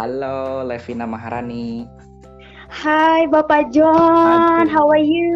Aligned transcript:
Halo, 0.00 0.64
Levina 0.64 1.04
Maharani. 1.04 1.84
Hai 2.72 3.28
Bapak 3.28 3.68
John, 3.68 4.64
Aduh. 4.64 4.72
how 4.72 4.88
are 4.88 5.04
you? 5.04 5.28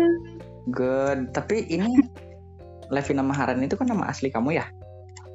Good. 0.72 1.36
Tapi 1.36 1.68
ini 1.68 2.00
Levina 2.96 3.20
Maharani 3.20 3.68
itu 3.68 3.76
kan 3.76 3.92
nama 3.92 4.08
asli 4.08 4.32
kamu 4.32 4.56
ya? 4.56 4.64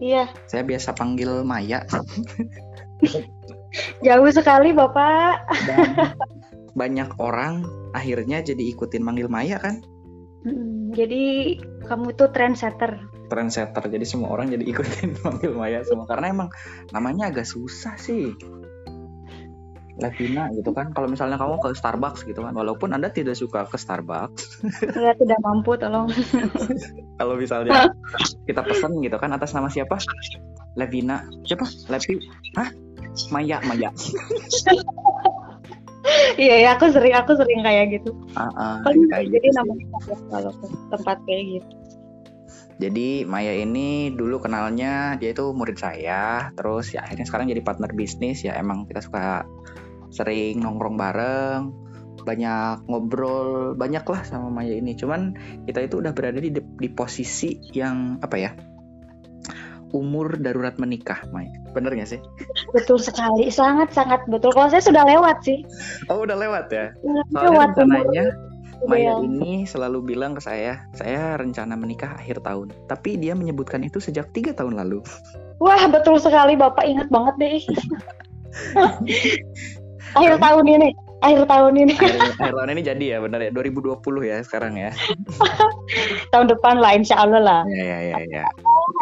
Iya, 0.02 0.34
Saya 0.50 0.66
biasa 0.66 0.98
panggil 0.98 1.46
Maya. 1.46 1.86
jauh 4.10 4.30
sekali 4.34 4.74
Bapak. 4.74 5.46
Dan 5.62 6.10
banyak 6.82 7.14
orang 7.22 7.70
akhirnya 7.94 8.42
jadi 8.42 8.66
ikutin 8.74 9.06
manggil 9.06 9.30
Maya 9.30 9.62
kan? 9.62 9.86
Mm, 10.42 10.90
Jadi 10.98 11.54
kamu 11.86 12.18
tuh 12.18 12.34
trendsetter. 12.34 12.98
Trendsetter. 13.30 13.94
Jadi 13.94 14.10
semua 14.10 14.34
orang 14.34 14.50
jadi 14.50 14.66
ikutin 14.74 15.22
manggil 15.22 15.54
Maya 15.54 15.86
semua. 15.86 16.10
Karena 16.10 16.34
emang 16.34 16.50
namanya 16.90 17.30
agak 17.30 17.46
susah 17.46 17.94
sih. 17.94 18.34
Levina 20.00 20.48
gitu 20.56 20.72
kan. 20.72 20.92
Kalau 20.96 21.08
misalnya 21.12 21.36
kamu 21.36 21.60
ke 21.60 21.76
Starbucks 21.76 22.24
gitu 22.26 22.40
kan. 22.42 22.56
Walaupun 22.56 22.96
Anda 22.96 23.12
tidak 23.12 23.36
suka 23.36 23.68
ke 23.68 23.76
Starbucks. 23.76 24.64
Saya 24.96 25.14
tidak 25.20 25.40
mampu, 25.44 25.76
tolong. 25.76 26.08
Kalau 27.20 27.36
misalnya 27.36 27.92
kita 28.48 28.64
pesen 28.64 29.04
gitu 29.04 29.20
kan 29.20 29.36
atas 29.36 29.52
nama 29.52 29.68
siapa? 29.68 30.00
Levina. 30.80 31.28
Siapa? 31.44 31.68
Levi. 31.92 32.16
Hah? 32.56 32.70
Maya, 33.30 33.60
Maya. 33.68 33.92
Iya, 36.40 36.56
ya, 36.64 36.70
aku 36.80 36.90
sering 36.96 37.14
aku 37.14 37.36
sering 37.36 37.62
kayak 37.62 38.00
gitu. 38.00 38.16
Ah, 38.40 38.80
Paling 38.82 39.12
kayak 39.12 39.28
jadi 39.36 39.48
gitu 39.52 39.98
ya, 40.08 40.18
kalau 40.32 40.52
tempat 40.90 41.18
kayak 41.28 41.44
gitu. 41.60 41.70
Jadi 42.80 43.28
Maya 43.28 43.60
ini 43.60 44.16
dulu 44.16 44.40
kenalnya 44.40 45.20
dia 45.20 45.36
itu 45.36 45.52
murid 45.52 45.76
saya, 45.76 46.48
terus 46.56 46.96
ya 46.96 47.04
akhirnya 47.04 47.28
sekarang 47.28 47.52
jadi 47.52 47.60
partner 47.60 47.92
bisnis 47.92 48.48
ya 48.48 48.56
emang 48.56 48.88
kita 48.88 49.04
suka 49.04 49.44
sering 50.10 50.62
nongkrong 50.62 50.98
bareng, 50.98 51.74
banyak 52.24 52.84
ngobrol, 52.88 53.74
banyak 53.74 54.04
lah 54.04 54.22
sama 54.26 54.52
Maya 54.52 54.76
ini. 54.76 54.96
Cuman 54.96 55.36
kita 55.66 55.86
itu 55.86 56.02
udah 56.02 56.14
berada 56.14 56.40
di 56.42 56.52
di 56.54 56.90
posisi 56.92 57.58
yang 57.74 58.20
apa 58.22 58.38
ya? 58.38 58.52
Umur 59.90 60.38
darurat 60.38 60.78
menikah, 60.78 61.26
Maya. 61.34 61.50
Bener 61.74 61.98
gak 61.98 62.14
sih? 62.14 62.22
Betul 62.78 63.02
sekali, 63.02 63.50
sangat 63.50 63.90
sangat 63.90 64.22
betul. 64.30 64.54
Kalau 64.54 64.70
saya 64.70 64.86
sudah 64.86 65.02
lewat 65.02 65.42
sih. 65.42 65.66
Oh 66.14 66.22
udah 66.22 66.38
lewat 66.38 66.70
ya? 66.70 66.94
Soalnya 67.34 67.50
lewat 67.50 67.70
rencananya 67.74 68.26
Maya 68.86 69.20
ideal. 69.20 69.28
ini 69.28 69.68
selalu 69.68 70.16
bilang 70.16 70.38
ke 70.38 70.42
saya, 70.46 70.88
saya 70.96 71.36
rencana 71.36 71.76
menikah 71.76 72.16
akhir 72.16 72.40
tahun. 72.48 72.72
Tapi 72.88 73.20
dia 73.20 73.36
menyebutkan 73.36 73.84
itu 73.84 74.00
sejak 74.00 74.32
tiga 74.32 74.56
tahun 74.56 74.80
lalu. 74.80 75.04
Wah, 75.60 75.84
betul 75.92 76.16
sekali 76.22 76.56
Bapak 76.56 76.88
ingat 76.88 77.12
banget 77.12 77.36
deh. 77.42 77.60
akhir 80.16 80.40
tahun 80.40 80.66
ini, 80.66 80.90
akhir 81.20 81.42
tahun 81.46 81.74
ini, 81.78 81.94
akhir, 81.94 82.16
akhir 82.40 82.54
tahun 82.56 82.70
ini 82.74 82.82
jadi 82.82 83.06
ya 83.06 83.18
benar 83.22 83.40
ya 83.42 83.52
2020 83.52 84.00
ya 84.24 84.38
sekarang 84.42 84.74
ya 84.76 84.92
tahun 86.34 86.48
depan 86.48 86.80
lah, 86.80 86.92
insya 86.96 87.20
Allah 87.20 87.42
lah. 87.42 87.62
ya 87.70 87.84
ya 87.84 88.00
ya, 88.16 88.18
ya. 88.30 88.46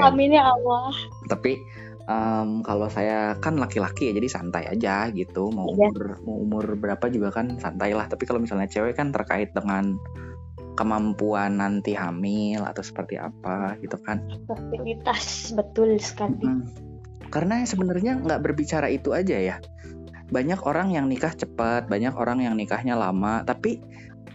Amin 0.03 0.33
ya 0.33 0.43
Allah. 0.45 0.91
tapi 1.27 1.57
em, 2.05 2.61
kalau 2.61 2.87
saya 2.87 3.35
kan 3.39 3.57
laki-laki 3.57 4.11
ya 4.11 4.13
jadi 4.15 4.27
santai 4.29 4.63
aja 4.67 5.09
gitu 5.11 5.49
mau 5.51 5.67
Iya. 5.67 5.91
umur 5.91 6.05
mau 6.23 6.35
umur 6.39 6.65
berapa 6.75 7.05
juga 7.09 7.29
kan 7.33 7.57
santai 7.57 7.91
lah 7.91 8.07
tapi 8.07 8.23
kalau 8.23 8.39
misalnya 8.39 8.67
cewek 8.67 8.95
kan 8.95 9.11
terkait 9.11 9.51
dengan 9.51 9.97
kemampuan 10.77 11.57
nanti 11.57 11.97
hamil 11.97 12.61
atau 12.61 12.85
seperti 12.85 13.17
apa 13.17 13.73
gitu 13.81 13.97
kan 13.97 14.21
Fertilitas 14.45 15.49
betul 15.51 15.97
sekali. 15.97 16.45
Mm. 16.45 16.63
karena 17.27 17.65
sebenarnya 17.65 18.21
nggak 18.23 18.39
berbicara 18.39 18.87
itu 18.87 19.11
aja 19.11 19.35
ya 19.35 19.55
banyak 20.27 20.59
orang 20.67 20.91
yang 20.91 21.07
nikah 21.07 21.31
cepat 21.31 21.87
banyak 21.87 22.11
orang 22.15 22.43
yang 22.43 22.53
nikahnya 22.59 22.99
lama 22.99 23.43
tapi 23.47 23.79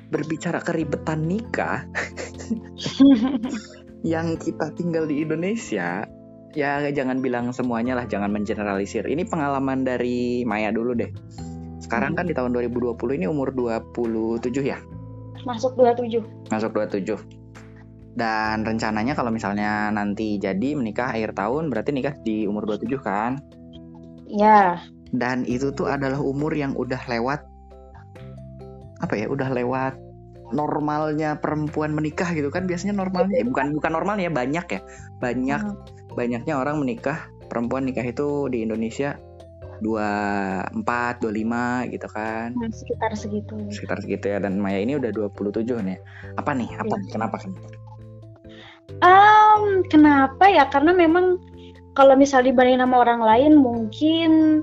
berbicara 0.09 0.61
keribetan 0.61 1.25
nikah 1.25 1.85
yang 4.03 4.37
kita 4.37 4.73
tinggal 4.77 5.09
di 5.09 5.25
Indonesia 5.25 6.05
ya 6.53 6.85
jangan 6.93 7.25
bilang 7.25 7.49
semuanya 7.57 7.97
lah 7.97 8.05
jangan 8.05 8.29
mengeneralisir. 8.29 9.09
Ini 9.09 9.25
pengalaman 9.25 9.89
dari 9.89 10.45
Maya 10.45 10.69
dulu 10.69 10.93
deh. 10.93 11.09
Sekarang 11.81 12.13
kan 12.13 12.29
di 12.29 12.37
tahun 12.37 12.53
2020 12.53 12.93
ini 13.17 13.25
umur 13.25 13.57
27 13.57 14.53
ya? 14.61 14.77
Masuk 15.43 15.75
27. 15.75 16.23
masuk 16.55 16.71
27 16.77 17.19
dan 18.13 18.63
rencananya 18.63 19.17
kalau 19.17 19.33
misalnya 19.33 19.89
nanti 19.89 20.37
jadi 20.37 20.77
menikah 20.77 21.17
akhir 21.17 21.33
tahun 21.33 21.73
berarti 21.73 21.91
nikah 21.97 22.15
di 22.21 22.45
umur 22.45 22.69
27 22.69 23.01
kan? 23.01 23.41
Ya, 24.29 24.85
dan 25.13 25.45
itu 25.45 25.71
tuh 25.73 25.89
adalah 25.93 26.19
umur 26.19 26.53
yang 26.57 26.73
udah 26.75 27.01
lewat 27.09 27.45
apa 29.03 29.15
ya 29.19 29.27
udah 29.29 29.53
lewat 29.53 29.95
normalnya 30.53 31.41
perempuan 31.41 31.93
menikah 31.97 32.29
gitu 32.33 32.53
kan 32.53 32.69
biasanya 32.69 32.97
normalnya 32.97 33.41
eh, 33.41 33.47
bukan 33.49 33.73
bukan 33.77 33.93
normalnya 33.93 34.29
banyak 34.33 34.67
ya 34.69 34.81
banyak 35.21 35.63
Hmm. 35.63 35.77
banyaknya 36.17 36.55
orang 36.61 36.77
menikah 36.81 37.25
perempuan 37.49 37.89
nikah 37.89 38.05
itu 38.05 38.49
di 38.53 38.65
Indonesia 38.65 39.17
24 39.81 40.77
25 41.25 41.93
gitu 41.93 42.07
kan 42.13 42.53
nah, 42.55 42.71
sekitar 42.71 43.13
segitu. 43.17 43.57
sekitar 43.73 43.99
segitu 44.05 44.25
ya 44.29 44.39
dan 44.39 44.61
Maya 44.61 44.79
ini 44.85 45.01
udah 45.01 45.11
27 45.11 45.65
nih 45.83 45.99
apa 46.37 46.53
nih 46.55 46.69
apa 46.79 46.95
nih? 47.01 47.09
kenapa 47.13 47.37
kan 47.41 47.53
Em, 49.03 49.83
kenapa 49.89 50.47
ya? 50.53 50.69
Karena 50.69 50.93
memang 50.93 51.41
kalau 51.97 52.15
misal 52.15 52.45
dibanding 52.45 52.79
sama 52.83 53.01
orang 53.01 53.25
lain 53.25 53.53
mungkin 53.57 54.61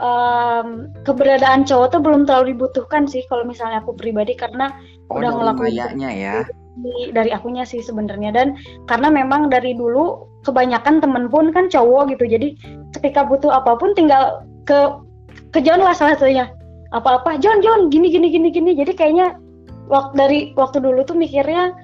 em, 0.00 0.88
keberadaan 1.04 1.68
cowok 1.68 1.92
tuh 1.92 2.00
belum 2.00 2.24
terlalu 2.24 2.56
dibutuhkan 2.56 3.04
sih 3.04 3.22
kalau 3.28 3.44
misalnya 3.44 3.84
aku 3.84 3.92
pribadi 3.92 4.32
karena 4.34 4.72
oh 5.12 5.20
Udah 5.20 5.30
dari 5.30 5.38
ngelakuin 5.38 5.74
ya? 6.08 6.36
di- 6.80 7.10
dari 7.12 7.30
akunya 7.30 7.68
sih 7.68 7.84
sebenarnya. 7.84 8.32
Dan 8.32 8.56
karena 8.88 9.12
memang 9.12 9.52
dari 9.52 9.76
dulu 9.76 10.24
kebanyakan 10.48 11.04
temen 11.04 11.28
pun 11.28 11.52
kan 11.52 11.68
cowok 11.68 12.16
gitu 12.16 12.24
jadi 12.24 12.56
ketika 12.96 13.28
butuh 13.28 13.52
apa 13.52 13.76
pun 13.76 13.92
tinggal 13.92 14.40
ke 14.64 14.96
ke 15.52 15.60
John 15.60 15.84
lah 15.84 15.92
salah 15.92 16.16
satunya. 16.16 16.48
Apa-apa 16.90 17.38
John 17.38 17.60
John 17.62 17.92
gini 17.92 18.08
gini 18.10 18.32
gini 18.32 18.48
gini. 18.50 18.72
Jadi 18.74 18.96
kayaknya 18.96 19.36
waktu 19.92 20.12
dari 20.16 20.38
waktu 20.56 20.80
dulu 20.82 21.04
tuh 21.04 21.14
mikirnya 21.14 21.76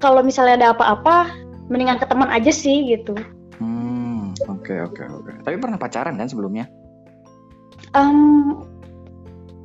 kalau 0.00 0.22
misalnya 0.22 0.60
ada 0.64 0.68
apa-apa 0.76 1.28
mendingan 1.66 1.98
ke 1.98 2.06
teman 2.06 2.30
aja 2.30 2.52
sih 2.54 2.86
gitu. 2.88 3.16
Hmm 3.58 4.32
oke 4.46 4.74
oke 4.92 5.02
oke. 5.02 5.32
Tapi 5.42 5.56
pernah 5.58 5.80
pacaran 5.80 6.14
kan 6.14 6.30
sebelumnya 6.30 6.68
Em, 7.96 8.52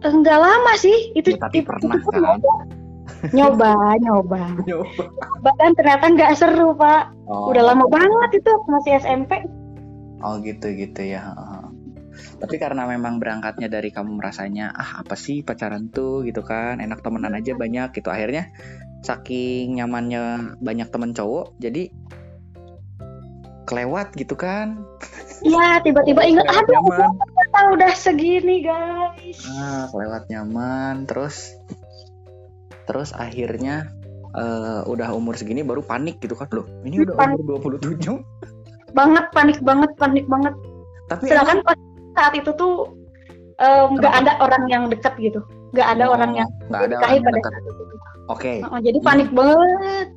enggak 0.02 0.40
lama 0.40 0.74
sih. 0.80 1.12
Itu, 1.14 1.36
Ya, 1.36 1.40
tapi 1.44 1.62
itu- 1.62 1.68
pernah 1.68 2.00
itu 2.00 2.10
kan? 2.10 2.40
nyoba 3.36 3.72
nyoba 4.02 4.42
nyoba. 4.66 5.04
Dan 5.60 5.76
ternyata 5.78 6.06
nggak 6.10 6.32
seru 6.34 6.74
pak. 6.74 7.14
Oh. 7.30 7.52
udah 7.54 7.64
lama 7.64 7.86
banget 7.88 8.42
itu 8.44 8.52
masih 8.66 8.98
SMP 8.98 9.32
Oh 10.22 10.38
gitu 10.42 10.74
gitu 10.74 11.02
ya. 11.02 11.34
Tapi 12.38 12.58
karena 12.58 12.86
memang 12.86 13.18
berangkatnya 13.18 13.70
dari 13.70 13.90
kamu 13.90 14.18
merasanya 14.18 14.74
ah 14.74 15.02
apa 15.02 15.14
sih 15.14 15.42
pacaran 15.42 15.90
tuh? 15.90 16.22
gitu 16.26 16.42
kan. 16.42 16.82
Enak 16.82 17.02
temenan 17.02 17.34
aja 17.34 17.54
banyak 17.54 17.94
gitu. 17.94 18.10
Akhirnya 18.10 18.50
saking 19.02 19.78
nyamannya 19.78 20.58
banyak 20.62 20.90
temen 20.90 21.14
cowok 21.14 21.58
jadi 21.58 21.90
kelewat 23.66 24.14
gitu 24.14 24.34
kan. 24.34 24.82
Iya, 25.42 25.82
tiba-tiba 25.82 26.22
ingat, 26.22 26.46
Kelewat 26.46 26.70
aduh, 26.70 27.10
ternyata 27.52 27.76
udah 27.76 27.92
segini 27.94 28.64
guys. 28.64 29.40
ah 29.52 29.92
kelewat 29.92 30.24
nyaman 30.28 31.04
terus 31.04 31.52
terus 32.84 33.12
akhirnya 33.12 33.92
eh, 34.34 34.82
udah 34.84 35.12
umur 35.12 35.36
segini 35.36 35.62
baru 35.62 35.84
panik 35.84 36.20
gitu 36.20 36.34
kan 36.34 36.48
loh 36.50 36.66
ini 36.84 37.04
udah 37.04 37.16
Panik. 37.16 37.38
umur 37.42 37.76
27 37.78 38.24
Banget, 38.92 39.32
panik 39.32 39.60
banget, 39.62 39.88
panik 39.96 40.28
banget. 40.28 40.52
tapi 41.08 41.32
Sedangkan 41.32 41.64
pas 41.64 41.80
saat 42.12 42.36
itu 42.36 42.52
tuh 42.52 42.92
em, 43.56 43.96
nggak 43.96 44.12
Kenapa? 44.12 44.28
ada 44.28 44.44
orang 44.44 44.64
yang 44.68 44.84
dekat 44.88 45.16
gitu, 45.16 45.40
nggak 45.72 45.88
ada 45.96 46.04
Oh, 46.08 46.16
orang 46.16 46.32
yang 46.36 46.50
nggak 46.68 46.92
ada 46.92 46.96
orang 46.98 47.12
yang 47.14 47.24
pada 47.24 47.36
dekat. 47.38 47.52
saat 47.52 47.64
itu. 47.66 47.84
oke 48.28 48.54
Oh, 48.68 48.80
jadi 48.80 49.00
panik 49.00 49.30
banget. 49.32 50.08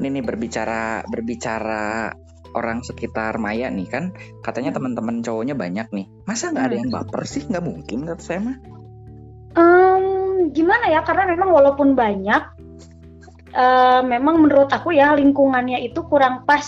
ini 0.00 0.08
nih 0.08 0.24
berbicara 0.24 0.82
berbicara 1.06 2.16
orang 2.54 2.84
sekitar 2.84 3.36
Maya 3.40 3.68
nih 3.72 3.88
kan 3.88 4.12
katanya 4.44 4.72
Hmm. 4.72 4.78
teman-teman 4.78 5.24
cowoknya 5.24 5.54
banyak 5.56 5.88
nih 5.92 6.06
masa 6.24 6.52
nggak 6.52 6.66
ada 6.72 6.76
yang 6.78 6.90
baper 6.92 7.22
sih 7.24 7.42
nggak 7.48 7.64
mungkin 7.64 8.08
kata 8.08 8.22
saya 8.22 8.40
mah 8.40 8.56
Em, 9.52 10.48
gimana 10.56 10.88
ya? 10.88 11.04
Karena 11.04 11.28
memang 11.28 11.52
walaupun 11.52 11.92
banyak, 11.92 12.42
em, 13.52 14.02
memang 14.08 14.40
menurut 14.40 14.72
aku 14.72 14.96
ya 14.96 15.12
lingkungannya 15.12 15.84
itu 15.84 16.00
kurang 16.08 16.48
pas 16.48 16.64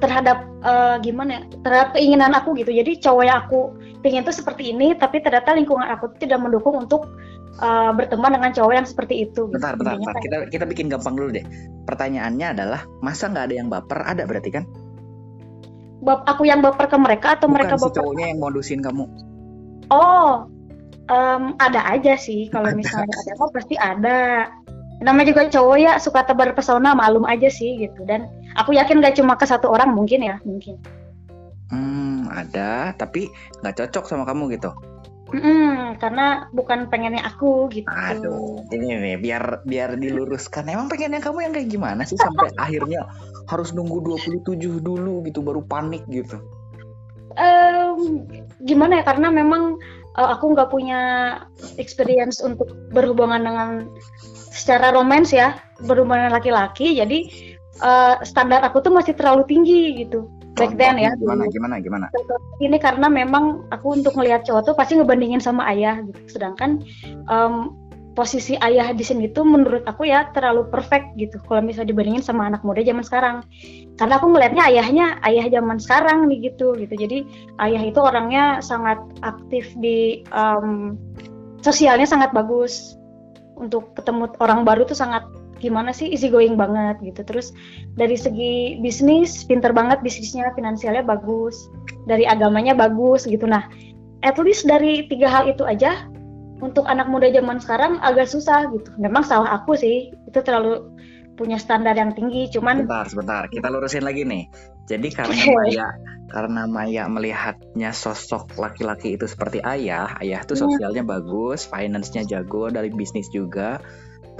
terhadap 0.00 0.48
eh, 0.64 0.96
gimana 1.04 1.30
ya? 1.36 1.42
Terhadap 1.60 1.88
keinginan 1.96 2.32
aku 2.32 2.56
gitu. 2.56 2.72
Jadi 2.72 2.96
cowok 3.04 3.24
yang 3.28 3.38
aku 3.44 3.60
pengen 4.00 4.24
tuh 4.24 4.32
seperti 4.32 4.72
ini, 4.72 4.96
tapi 4.96 5.20
ternyata 5.20 5.52
lingkungan 5.52 5.88
aku 5.88 6.12
tidak 6.16 6.40
mendukung 6.40 6.76
untuk 6.76 7.08
eh, 7.60 7.90
berteman 7.92 8.40
dengan 8.40 8.50
cowok 8.56 8.72
yang 8.72 8.86
seperti 8.88 9.28
itu. 9.28 9.50
bentar 9.50 9.74
bentar, 9.76 9.94
Intinya 9.98 10.06
bentar. 10.08 10.14
kayak- 10.22 10.24
kita 10.24 10.36
kita 10.54 10.64
bikin 10.70 10.86
gampang 10.88 11.14
dulu 11.18 11.28
deh 11.34 11.44
pertanyaannya 11.84 12.46
adalah 12.56 12.80
masa 13.00 13.28
nggak 13.28 13.44
ada 13.50 13.54
yang 13.58 13.68
baper 13.68 14.00
ada 14.00 14.22
berarti 14.24 14.50
kan 14.54 14.64
bap- 16.00 16.24
aku 16.24 16.48
yang 16.48 16.64
baper 16.64 16.86
ke 16.88 16.96
mereka 16.96 17.36
atau 17.36 17.50
mereka 17.50 17.76
bukan 17.76 17.80
si 17.80 17.84
baper 17.90 17.96
cowoknya 18.00 18.26
yang 18.32 18.40
modusin 18.40 18.80
kamu 18.80 19.04
Oh, 19.90 20.46
um, 21.10 21.58
ada 21.58 21.82
aja 21.90 22.14
sih. 22.14 22.46
Kalau 22.46 22.70
misalnya 22.70 23.10
ada 23.10 23.32
apa 23.34 23.46
pasti 23.50 23.74
ada. 23.74 24.18
Namanya 25.02 25.34
juga 25.34 25.50
cowok 25.50 25.76
ya 25.82 25.92
suka 25.98 26.22
tebar 26.22 26.54
pesona, 26.54 26.94
malum 26.94 27.26
aja 27.26 27.50
sih 27.50 27.74
gitu. 27.74 28.06
Dan 28.06 28.30
aku 28.54 28.70
yakin 28.70 29.02
gak 29.02 29.18
cuma 29.18 29.34
ke 29.34 29.50
satu 29.50 29.66
orang 29.66 29.90
mungkin 29.90 30.22
ya, 30.22 30.38
mungkin. 30.46 30.78
Ada, 32.30 32.94
tapi 32.94 33.28
nggak 33.60 33.76
cocok 33.76 34.04
sama 34.06 34.24
kamu 34.24 34.54
gitu. 34.54 34.70
Mm, 35.30 36.02
karena 36.02 36.50
bukan 36.50 36.90
pengennya 36.90 37.22
aku 37.22 37.70
gitu. 37.70 37.86
Aduh, 37.86 38.66
ini 38.74 38.98
nih 38.98 39.16
biar 39.22 39.62
biar 39.62 39.94
diluruskan. 39.94 40.66
Emang 40.66 40.90
pengennya 40.90 41.22
kamu 41.22 41.46
yang 41.46 41.52
kayak 41.54 41.70
gimana 41.70 42.02
sih 42.02 42.18
sampai 42.18 42.50
akhirnya 42.64 43.06
harus 43.46 43.70
nunggu 43.70 44.02
27 44.02 44.82
dulu 44.82 45.22
gitu 45.22 45.38
baru 45.42 45.62
panik 45.62 46.02
gitu. 46.10 46.42
Um, 47.38 48.26
gimana 48.66 49.00
ya 49.00 49.04
karena 49.06 49.30
memang 49.30 49.78
uh, 50.18 50.28
aku 50.34 50.50
nggak 50.50 50.70
punya 50.74 51.00
experience 51.78 52.42
untuk 52.42 52.74
berhubungan 52.90 53.46
dengan 53.46 53.86
secara 54.50 54.90
romans 54.90 55.30
ya, 55.30 55.54
berhubungan 55.86 56.34
laki-laki. 56.34 56.98
Jadi 56.98 57.30
uh, 57.78 58.18
standar 58.26 58.66
aku 58.66 58.82
tuh 58.82 58.90
masih 58.90 59.14
terlalu 59.14 59.46
tinggi 59.46 59.94
gitu 59.94 60.39
back 60.56 60.74
then 60.76 60.96
ya. 60.98 61.12
Gimana 61.18 61.46
gimana 61.50 61.74
gimana? 61.78 62.06
Ini 62.58 62.76
karena 62.80 63.06
memang 63.06 63.68
aku 63.70 63.98
untuk 63.98 64.14
melihat 64.18 64.46
cowok 64.46 64.62
tuh 64.72 64.74
pasti 64.76 64.98
ngebandingin 64.98 65.42
sama 65.42 65.66
ayah 65.70 66.02
gitu. 66.04 66.38
Sedangkan 66.38 66.82
um, 67.30 67.74
posisi 68.18 68.58
ayah 68.60 68.90
di 68.90 69.06
sini 69.06 69.30
tuh 69.30 69.46
menurut 69.46 69.86
aku 69.86 70.04
ya 70.10 70.28
terlalu 70.34 70.66
perfect 70.68 71.14
gitu 71.14 71.38
kalau 71.46 71.62
misalnya 71.62 71.94
dibandingin 71.94 72.24
sama 72.24 72.50
anak 72.50 72.60
muda 72.66 72.82
zaman 72.82 73.04
sekarang. 73.06 73.36
Karena 73.96 74.18
aku 74.18 74.26
melihatnya 74.28 74.62
ayahnya 74.66 75.06
ayah 75.24 75.46
zaman 75.48 75.78
sekarang 75.78 76.26
nih 76.26 76.52
gitu 76.52 76.74
gitu. 76.76 76.94
Jadi 76.94 77.18
ayah 77.62 77.82
itu 77.84 78.00
orangnya 78.02 78.58
sangat 78.60 78.98
aktif 79.22 79.70
di 79.78 80.26
um, 80.34 80.98
sosialnya 81.62 82.08
sangat 82.08 82.34
bagus. 82.34 82.98
Untuk 83.60 83.92
ketemu 83.92 84.32
orang 84.40 84.64
baru 84.64 84.88
tuh 84.88 84.96
sangat 84.96 85.20
gimana 85.60 85.92
sih 85.92 86.08
easy 86.08 86.32
going 86.32 86.56
banget 86.56 86.98
gitu. 87.04 87.20
Terus 87.22 87.52
dari 87.94 88.16
segi 88.16 88.80
bisnis 88.80 89.44
pinter 89.44 89.70
banget 89.76 90.00
bisnisnya 90.00 90.50
finansialnya 90.56 91.04
bagus 91.04 91.68
dari 92.08 92.24
agamanya 92.24 92.72
bagus 92.72 93.28
gitu. 93.28 93.44
Nah 93.44 93.68
at 94.24 94.40
least 94.40 94.64
dari 94.66 95.06
tiga 95.06 95.28
hal 95.28 95.44
itu 95.52 95.62
aja 95.68 96.08
untuk 96.60 96.84
anak 96.88 97.08
muda 97.08 97.28
zaman 97.32 97.60
sekarang 97.60 98.00
agak 98.00 98.28
susah 98.28 98.68
gitu. 98.72 98.90
Memang 98.96 99.24
salah 99.24 99.60
aku 99.60 99.76
sih 99.76 100.12
itu 100.12 100.38
terlalu 100.40 100.88
punya 101.40 101.56
standar 101.56 101.96
yang 101.96 102.12
tinggi 102.12 102.52
cuman 102.52 102.84
sebentar 102.84 103.06
sebentar. 103.08 103.42
Kita 103.48 103.68
lurusin 103.72 104.04
lagi 104.04 104.24
nih. 104.24 104.44
Jadi 104.88 105.08
karena 105.14 105.36
Maya 105.56 105.88
karena 106.30 106.62
Maya 106.70 107.04
melihatnya 107.10 107.90
sosok 107.90 108.54
laki-laki 108.54 109.18
itu 109.18 109.26
seperti 109.26 109.58
ayah 109.66 110.14
ayah 110.22 110.46
tuh 110.46 110.54
iya. 110.54 110.62
sosialnya 110.62 111.02
bagus 111.02 111.66
finance-nya 111.66 112.22
jago 112.22 112.70
dari 112.70 112.88
bisnis 112.94 113.26
juga 113.34 113.82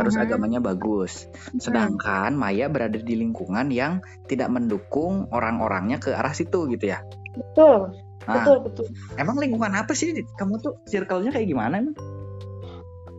terus 0.01 0.17
uh-huh. 0.17 0.25
agamanya 0.25 0.61
bagus. 0.65 1.29
Sedangkan 1.61 2.33
Maya 2.33 2.73
berada 2.73 2.97
di 2.97 3.15
lingkungan 3.21 3.69
yang 3.69 4.01
tidak 4.27 4.49
mendukung 4.49 5.29
orang-orangnya 5.29 6.01
ke 6.01 6.17
arah 6.17 6.33
situ 6.33 6.65
gitu 6.73 6.97
ya. 6.97 7.05
Betul. 7.37 7.93
Nah, 8.25 8.35
betul, 8.41 8.57
betul. 8.65 8.87
Emang 9.21 9.37
lingkungan 9.37 9.77
apa 9.77 9.93
sih 9.93 10.17
kamu 10.37 10.61
tuh 10.61 10.81
circle-nya 10.89 11.33
kayak 11.37 11.49
gimana 11.49 11.85
nih? 11.85 11.95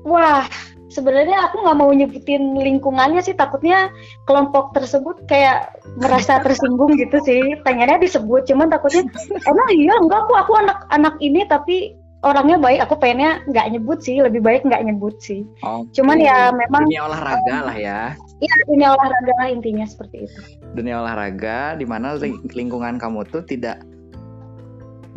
Wah, 0.02 0.50
sebenarnya 0.92 1.48
aku 1.48 1.64
nggak 1.64 1.78
mau 1.78 1.92
nyebutin 1.94 2.60
lingkungannya 2.60 3.24
sih 3.24 3.34
takutnya 3.38 3.90
kelompok 4.28 4.76
tersebut 4.76 5.24
kayak 5.26 5.72
merasa 5.96 6.38
tersinggung 6.46 7.00
gitu 7.00 7.18
sih 7.24 7.56
pengennya 7.64 8.04
disebut 8.04 8.44
cuman 8.52 8.68
takutnya 8.68 9.08
emang 9.48 9.70
iya 9.72 9.96
enggak 9.96 10.28
aku 10.28 10.34
aku 10.36 10.52
anak 10.60 10.84
anak 10.92 11.16
ini 11.24 11.48
tapi 11.48 11.96
orangnya 12.22 12.58
baik 12.62 12.80
aku 12.86 12.96
pengennya 13.02 13.42
nggak 13.50 13.68
nyebut 13.74 14.00
sih 14.06 14.22
lebih 14.22 14.46
baik 14.46 14.62
nggak 14.62 14.86
nyebut 14.86 15.18
sih 15.18 15.42
okay. 15.66 16.02
cuman 16.02 16.18
ya 16.22 16.54
memang 16.54 16.86
dunia 16.86 17.04
olahraga 17.10 17.58
lah 17.66 17.78
ya 17.78 18.02
iya 18.38 18.54
dunia 18.70 18.94
olahraga 18.94 19.34
lah 19.42 19.50
intinya 19.50 19.86
seperti 19.86 20.30
itu 20.30 20.42
dunia 20.78 21.02
olahraga 21.02 21.74
di 21.82 21.86
mana 21.90 22.22
lingkungan 22.54 23.02
kamu 23.02 23.26
tuh 23.34 23.42
tidak 23.42 23.82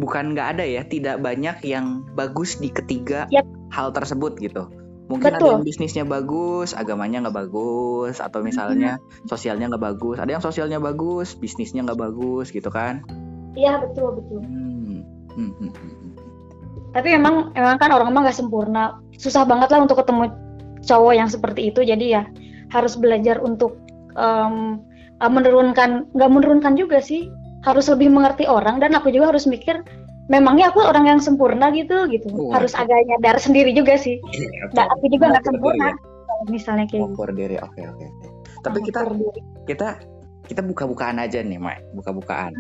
bukan 0.01 0.33
nggak 0.35 0.59
ada 0.59 0.65
ya 0.65 0.83
tidak 0.83 1.21
banyak 1.21 1.55
yang 1.63 2.03
bagus 2.17 2.59
di 2.59 2.73
ketiga 2.73 3.29
yep. 3.29 3.47
hal 3.71 3.93
tersebut 3.93 4.41
gitu 4.41 4.67
mungkin 5.13 5.37
Betul. 5.37 5.45
ada 5.45 5.53
yang 5.61 5.65
bisnisnya 5.69 6.05
bagus 6.09 6.73
agamanya 6.73 7.29
nggak 7.29 7.37
bagus 7.37 8.25
atau 8.25 8.41
misalnya 8.41 8.97
hmm. 8.97 9.29
sosialnya 9.29 9.69
nggak 9.69 9.85
bagus 9.93 10.17
ada 10.17 10.33
yang 10.33 10.43
sosialnya 10.43 10.81
bagus 10.81 11.37
bisnisnya 11.37 11.85
nggak 11.85 12.01
bagus 12.01 12.49
gitu 12.49 12.73
kan 12.73 13.05
iya 13.53 13.77
betul 13.77 14.17
betul 14.17 14.41
hmm. 14.41 15.05
Hmm, 15.37 15.53
hmm, 15.61 15.73
hmm 15.77 16.04
tapi 16.95 17.11
emang 17.11 17.51
emang 17.59 17.77
kan 17.83 17.91
orang 17.91 18.15
emang 18.15 18.25
nggak 18.25 18.39
sempurna. 18.39 19.03
Susah 19.19 19.43
banget 19.43 19.75
lah 19.75 19.83
untuk 19.83 19.99
ketemu 19.99 20.31
cowok 20.87 21.15
yang 21.19 21.27
seperti 21.27 21.75
itu. 21.75 21.83
Jadi 21.83 22.15
ya 22.15 22.23
harus 22.71 22.95
belajar 22.95 23.43
untuk 23.43 23.83
um, 24.15 24.79
menurunkan 25.19 26.07
nggak 26.15 26.31
menurunkan 26.31 26.79
juga 26.79 27.03
sih. 27.03 27.27
Harus 27.67 27.91
lebih 27.91 28.13
mengerti 28.13 28.47
orang 28.47 28.79
dan 28.79 28.95
aku 28.95 29.11
juga 29.11 29.35
harus 29.35 29.49
mikir 29.49 29.83
memangnya 30.31 30.71
aku 30.71 30.87
orang 30.87 31.11
yang 31.11 31.19
sempurna 31.19 31.75
gitu? 31.75 32.07
Gitu. 32.07 32.31
Oh, 32.31 32.55
harus 32.55 32.73
agak 32.79 33.03
nyadar 33.11 33.43
sendiri 33.43 33.75
juga 33.75 33.99
sih. 33.99 34.23
Nah, 34.77 34.87
aku 34.95 35.11
juga 35.11 35.35
nggak 35.35 35.45
sempurna. 35.45 35.91
ya? 35.91 35.95
misalnya 36.51 36.85
kayak 36.85 37.09
gitu. 37.09 37.25
diri 37.33 37.57
oke 37.57 37.73
okay, 37.73 37.85
oke. 37.89 38.05
Okay. 38.05 38.09
tapi 38.61 38.79
kita 38.85 39.01
kita 39.65 39.89
kita 40.45 40.61
buka-bukaan 40.61 41.17
aja 41.21 41.41
nih 41.41 41.57
Mai. 41.57 41.81
Buka-bukaan. 41.97 42.53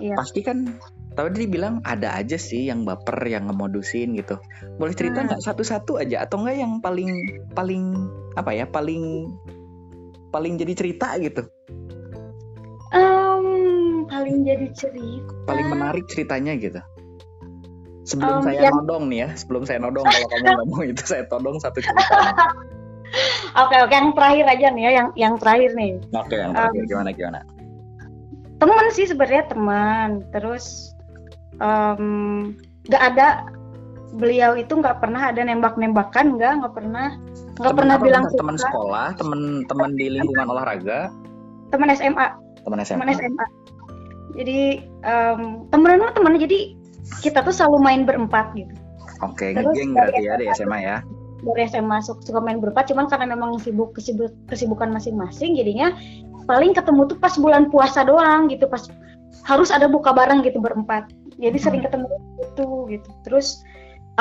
Iya. 0.00 0.16
pasti 0.16 0.40
kan 0.40 0.80
tapi 1.12 1.28
dia 1.36 1.48
bilang 1.48 1.84
ada 1.84 2.16
aja 2.16 2.40
sih 2.40 2.68
yang 2.68 2.88
baper 2.88 3.16
yang 3.28 3.48
ngemodusin 3.48 4.16
gitu 4.16 4.40
boleh 4.80 4.94
cerita 4.96 5.22
hmm. 5.22 5.26
nggak 5.32 5.40
hmm. 5.40 5.48
satu-satu 5.52 6.00
aja 6.00 6.24
atau 6.24 6.42
enggak 6.44 6.56
yang 6.60 6.72
paling 6.80 7.10
paling 7.52 7.84
apa 8.36 8.50
ya 8.56 8.64
paling 8.64 9.28
paling 10.32 10.56
jadi 10.56 10.72
cerita 10.72 11.20
gitu 11.20 11.44
um, 12.96 14.08
paling 14.08 14.48
jadi 14.48 14.66
cerita 14.72 15.32
paling 15.44 15.66
menarik 15.68 16.04
ceritanya 16.08 16.56
gitu 16.56 16.80
sebelum 18.08 18.40
um, 18.40 18.44
saya 18.44 18.72
yang... 18.72 18.74
nodong 18.80 19.04
nih 19.12 19.18
ya 19.24 19.28
sebelum 19.36 19.62
saya 19.68 19.78
nodong 19.78 20.08
kalau 20.08 20.28
kamu 20.32 20.48
ngomong 20.64 20.82
itu 20.88 21.02
saya 21.04 21.28
todong 21.28 21.60
satu 21.60 21.78
cerita 21.84 22.16
Oke 23.52 23.76
oke 23.84 23.92
yang 23.92 24.16
terakhir 24.16 24.46
aja 24.48 24.66
nih 24.72 24.82
ya 24.88 24.90
yang 24.96 25.08
yang 25.12 25.34
terakhir 25.36 25.76
nih. 25.76 26.00
Oke 26.16 26.36
yang 26.40 26.56
terakhir 26.56 26.80
um, 26.80 26.88
gimana 26.88 27.10
gimana? 27.12 27.40
Teman 28.56 28.86
sih 28.96 29.04
sebenarnya 29.04 29.44
teman. 29.52 30.08
Terus 30.32 30.96
um, 31.60 32.54
gak 32.88 33.02
ada 33.14 33.28
beliau 34.12 34.52
itu 34.56 34.76
nggak 34.76 35.00
pernah 35.00 35.32
ada 35.32 35.40
nembak-nembakan 35.40 36.36
nggak 36.36 36.52
nggak 36.60 36.74
pernah 36.76 37.16
nggak 37.56 37.74
pernah 37.76 37.96
bilang 37.96 38.28
teman 38.36 38.60
sekolah 38.60 39.16
teman-teman 39.16 39.90
di 39.96 40.06
lingkungan 40.12 40.48
olahraga? 40.52 41.08
Teman 41.72 41.88
SMA 41.96 42.26
teman 42.62 42.78
SMA 42.84 43.00
teman 43.00 43.10
SMA 43.16 43.44
jadi 44.36 44.84
um, 45.04 45.68
temen 45.72 46.00
temen 46.12 46.36
jadi 46.36 46.76
kita 47.24 47.44
tuh 47.44 47.52
selalu 47.52 47.78
main 47.82 48.02
berempat 48.04 48.52
gitu. 48.56 48.72
Oke 49.24 49.52
okay, 49.52 49.64
geng 49.74 49.92
berarti 49.96 50.22
ya 50.24 50.34
di 50.40 50.46
SMA 50.56 50.78
ya? 50.80 50.98
dari 51.42 51.66
SMA 51.66 51.98
suka, 52.06 52.22
suka 52.22 52.38
main 52.38 52.62
berempat. 52.62 52.86
Cuman 52.94 53.10
karena 53.10 53.34
memang 53.34 53.58
sibuk 53.58 53.98
kesibuk 53.98 54.30
kesibukan 54.46 54.94
masing-masing 54.94 55.58
jadinya 55.58 55.90
paling 56.46 56.70
ketemu 56.70 57.10
tuh 57.10 57.18
pas 57.18 57.34
bulan 57.34 57.66
puasa 57.66 58.06
doang 58.06 58.46
gitu. 58.46 58.70
Pas 58.70 58.86
harus 59.50 59.74
ada 59.74 59.90
buka 59.90 60.14
bareng 60.14 60.46
gitu 60.46 60.62
berempat 60.62 61.10
jadi 61.42 61.58
sering 61.58 61.82
hmm. 61.82 61.90
ketemu 61.90 62.06
itu 62.38 62.68
gitu. 62.94 63.10
Terus 63.26 63.66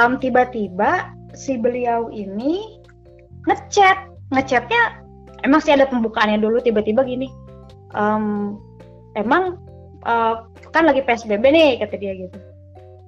um, 0.01 0.17
tiba-tiba 0.17 1.13
si 1.37 1.55
beliau 1.61 2.09
ini 2.09 2.81
ngechat. 3.45 4.09
Ngechatnya 4.31 5.03
emang 5.45 5.59
sih 5.61 5.75
ada 5.75 5.85
pembukaannya 5.91 6.39
dulu 6.41 6.63
tiba-tiba 6.63 7.03
gini 7.03 7.27
um, 7.95 8.57
emang 9.19 9.59
uh, 10.07 10.47
kan 10.71 10.87
lagi 10.87 11.03
psbb 11.03 11.43
nih 11.51 11.83
kata 11.83 11.95
dia 11.99 12.15
gitu. 12.15 12.37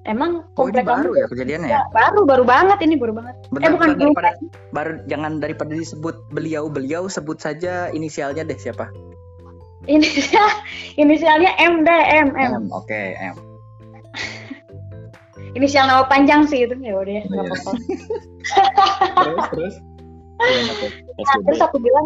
Emang 0.03 0.43
komplek 0.59 0.83
oh, 0.83 0.99
baru 0.99 1.11
ya 1.15 1.25
kejadiannya 1.31 1.69
ya? 1.71 1.87
baru 1.95 2.27
baru 2.27 2.43
banget 2.43 2.83
ini 2.83 2.99
baru 2.99 3.15
banget. 3.15 3.39
Bentar, 3.55 3.63
eh 3.63 3.71
bukan 3.71 3.89
daripada 3.95 4.29
baru 4.75 4.93
jangan 5.07 5.31
daripada 5.39 5.71
disebut 5.71 6.15
beliau 6.35 6.67
beliau 6.67 7.07
sebut 7.07 7.39
saja 7.39 7.87
inisialnya 7.95 8.43
deh 8.43 8.59
siapa? 8.59 8.91
Inisial 9.87 10.43
inisialnya 11.01 11.55
M 11.55 11.87
deh 11.87 12.03
M 12.19 12.35
M, 12.35 12.51
M 12.51 12.63
oke 12.75 12.83
okay, 12.83 13.15
M 13.15 13.52
inisial 15.53 15.85
nama 15.85 16.05
panjang 16.09 16.49
sih 16.49 16.65
itu 16.65 16.73
ya 16.81 16.93
udah 16.97 17.13
ya 17.13 17.23
nggak 17.29 17.45
iya. 17.45 17.51
apa-apa. 17.53 17.71
Terus 19.23 19.45
terus? 19.53 19.75
Nah, 21.23 21.37
terus 21.47 21.61
aku 21.61 21.77
bilang 21.79 22.05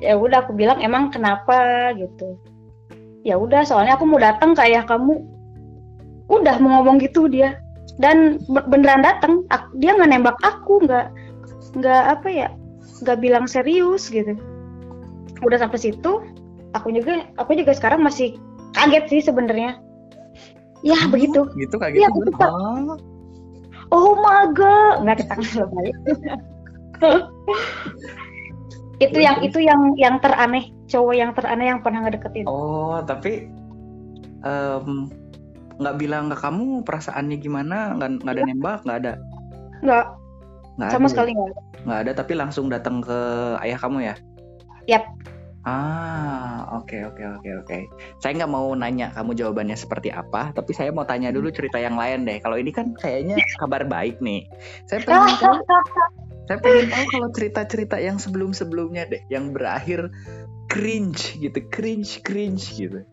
ya 0.00 0.18
udah 0.18 0.42
aku 0.42 0.52
bilang 0.56 0.80
emang 0.82 1.12
kenapa? 1.12 1.92
gitu. 1.94 2.34
Ya 3.22 3.38
udah 3.38 3.62
soalnya 3.62 3.94
aku 3.94 4.08
mau 4.08 4.18
datang 4.18 4.56
ke 4.56 4.66
ayah 4.66 4.82
kamu. 4.82 5.22
Udah 6.26 6.58
mau 6.58 6.80
ngomong 6.80 6.98
gitu 6.98 7.30
dia. 7.30 7.60
Dan 8.00 8.40
beneran 8.48 9.04
datang 9.04 9.46
dia 9.78 9.94
nggak 9.94 10.10
nembak 10.10 10.36
aku 10.42 10.82
nggak 10.82 11.12
nggak 11.78 12.02
apa 12.18 12.28
ya 12.32 12.48
nggak 13.04 13.20
bilang 13.20 13.44
serius 13.46 14.10
gitu. 14.10 14.34
Udah 15.44 15.60
sampai 15.60 15.78
situ 15.78 16.24
aku 16.72 16.88
juga 16.90 17.28
aku 17.36 17.54
juga 17.54 17.76
sekarang 17.76 18.02
masih 18.02 18.34
kaget 18.74 19.04
sih 19.12 19.20
sebenarnya 19.22 19.76
ya 20.82 20.98
hmm, 20.98 21.10
begitu. 21.14 21.40
Gitu 21.54 21.74
kayak 21.78 21.98
gitu? 21.98 22.02
ya, 22.04 22.10
oh. 22.46 22.98
oh 23.90 24.12
my 24.18 24.50
god. 24.54 25.06
Nggak 25.06 25.26
kita 25.26 25.34
nggak 25.38 25.68
balik. 25.70 25.96
Itu 29.02 29.18
yang 29.18 29.42
itu 29.42 29.58
yang 29.58 29.98
yang 29.98 30.22
teraneh. 30.22 30.70
Cowok 30.86 31.14
yang 31.18 31.34
teraneh 31.34 31.74
yang 31.74 31.82
pernah 31.82 32.06
ngedeketin. 32.06 32.46
Oh 32.46 33.02
tapi 33.02 33.50
nggak 35.82 35.96
bilang 35.98 36.30
ke 36.30 36.38
kamu 36.38 36.86
perasaannya 36.86 37.36
gimana? 37.42 37.98
Nggak 37.98 38.22
nggak 38.22 38.34
ada 38.38 38.42
nembak? 38.46 38.78
Nggak 38.86 38.98
ada? 39.02 39.12
Nggak. 39.82 40.06
Nggak 40.78 40.90
sama 40.94 41.06
ada. 41.06 41.12
sekali 41.12 41.30
nggak. 41.34 41.50
Nggak 41.82 41.98
ada 41.98 42.12
tapi 42.14 42.32
langsung 42.38 42.66
datang 42.70 43.02
ke 43.02 43.18
ayah 43.66 43.78
kamu 43.82 43.98
ya? 44.06 44.14
Yap. 44.86 45.04
Ah 45.62 46.82
oke 46.82 46.98
oke 47.12 47.22
oke 47.38 47.50
oke. 47.62 47.78
Saya 48.18 48.32
nggak 48.42 48.52
mau 48.52 48.66
nanya 48.74 49.14
kamu 49.14 49.38
jawabannya 49.38 49.78
seperti 49.78 50.10
apa 50.10 50.50
tapi 50.50 50.74
saya 50.74 50.90
mau 50.90 51.06
tanya 51.06 51.30
dulu 51.30 51.54
cerita 51.54 51.78
yang 51.78 51.94
lain 51.94 52.26
deh. 52.26 52.42
Kalau 52.42 52.58
ini 52.58 52.74
kan 52.74 52.90
kayaknya 52.98 53.38
kabar 53.62 53.86
baik 53.86 54.18
nih. 54.18 54.50
Saya 54.90 55.06
pengen 55.06 55.38
tahu 55.42 55.56
saya 56.50 56.58
pengen 56.58 56.90
tahu 56.90 57.04
kalau 57.14 57.28
cerita-cerita 57.30 57.96
yang 58.02 58.18
sebelum-sebelumnya 58.18 59.06
deh 59.06 59.22
yang 59.30 59.54
berakhir 59.54 60.10
cringe 60.66 61.38
gitu 61.38 61.62
cringe 61.70 62.18
cringe 62.26 62.74
gitu. 62.74 63.06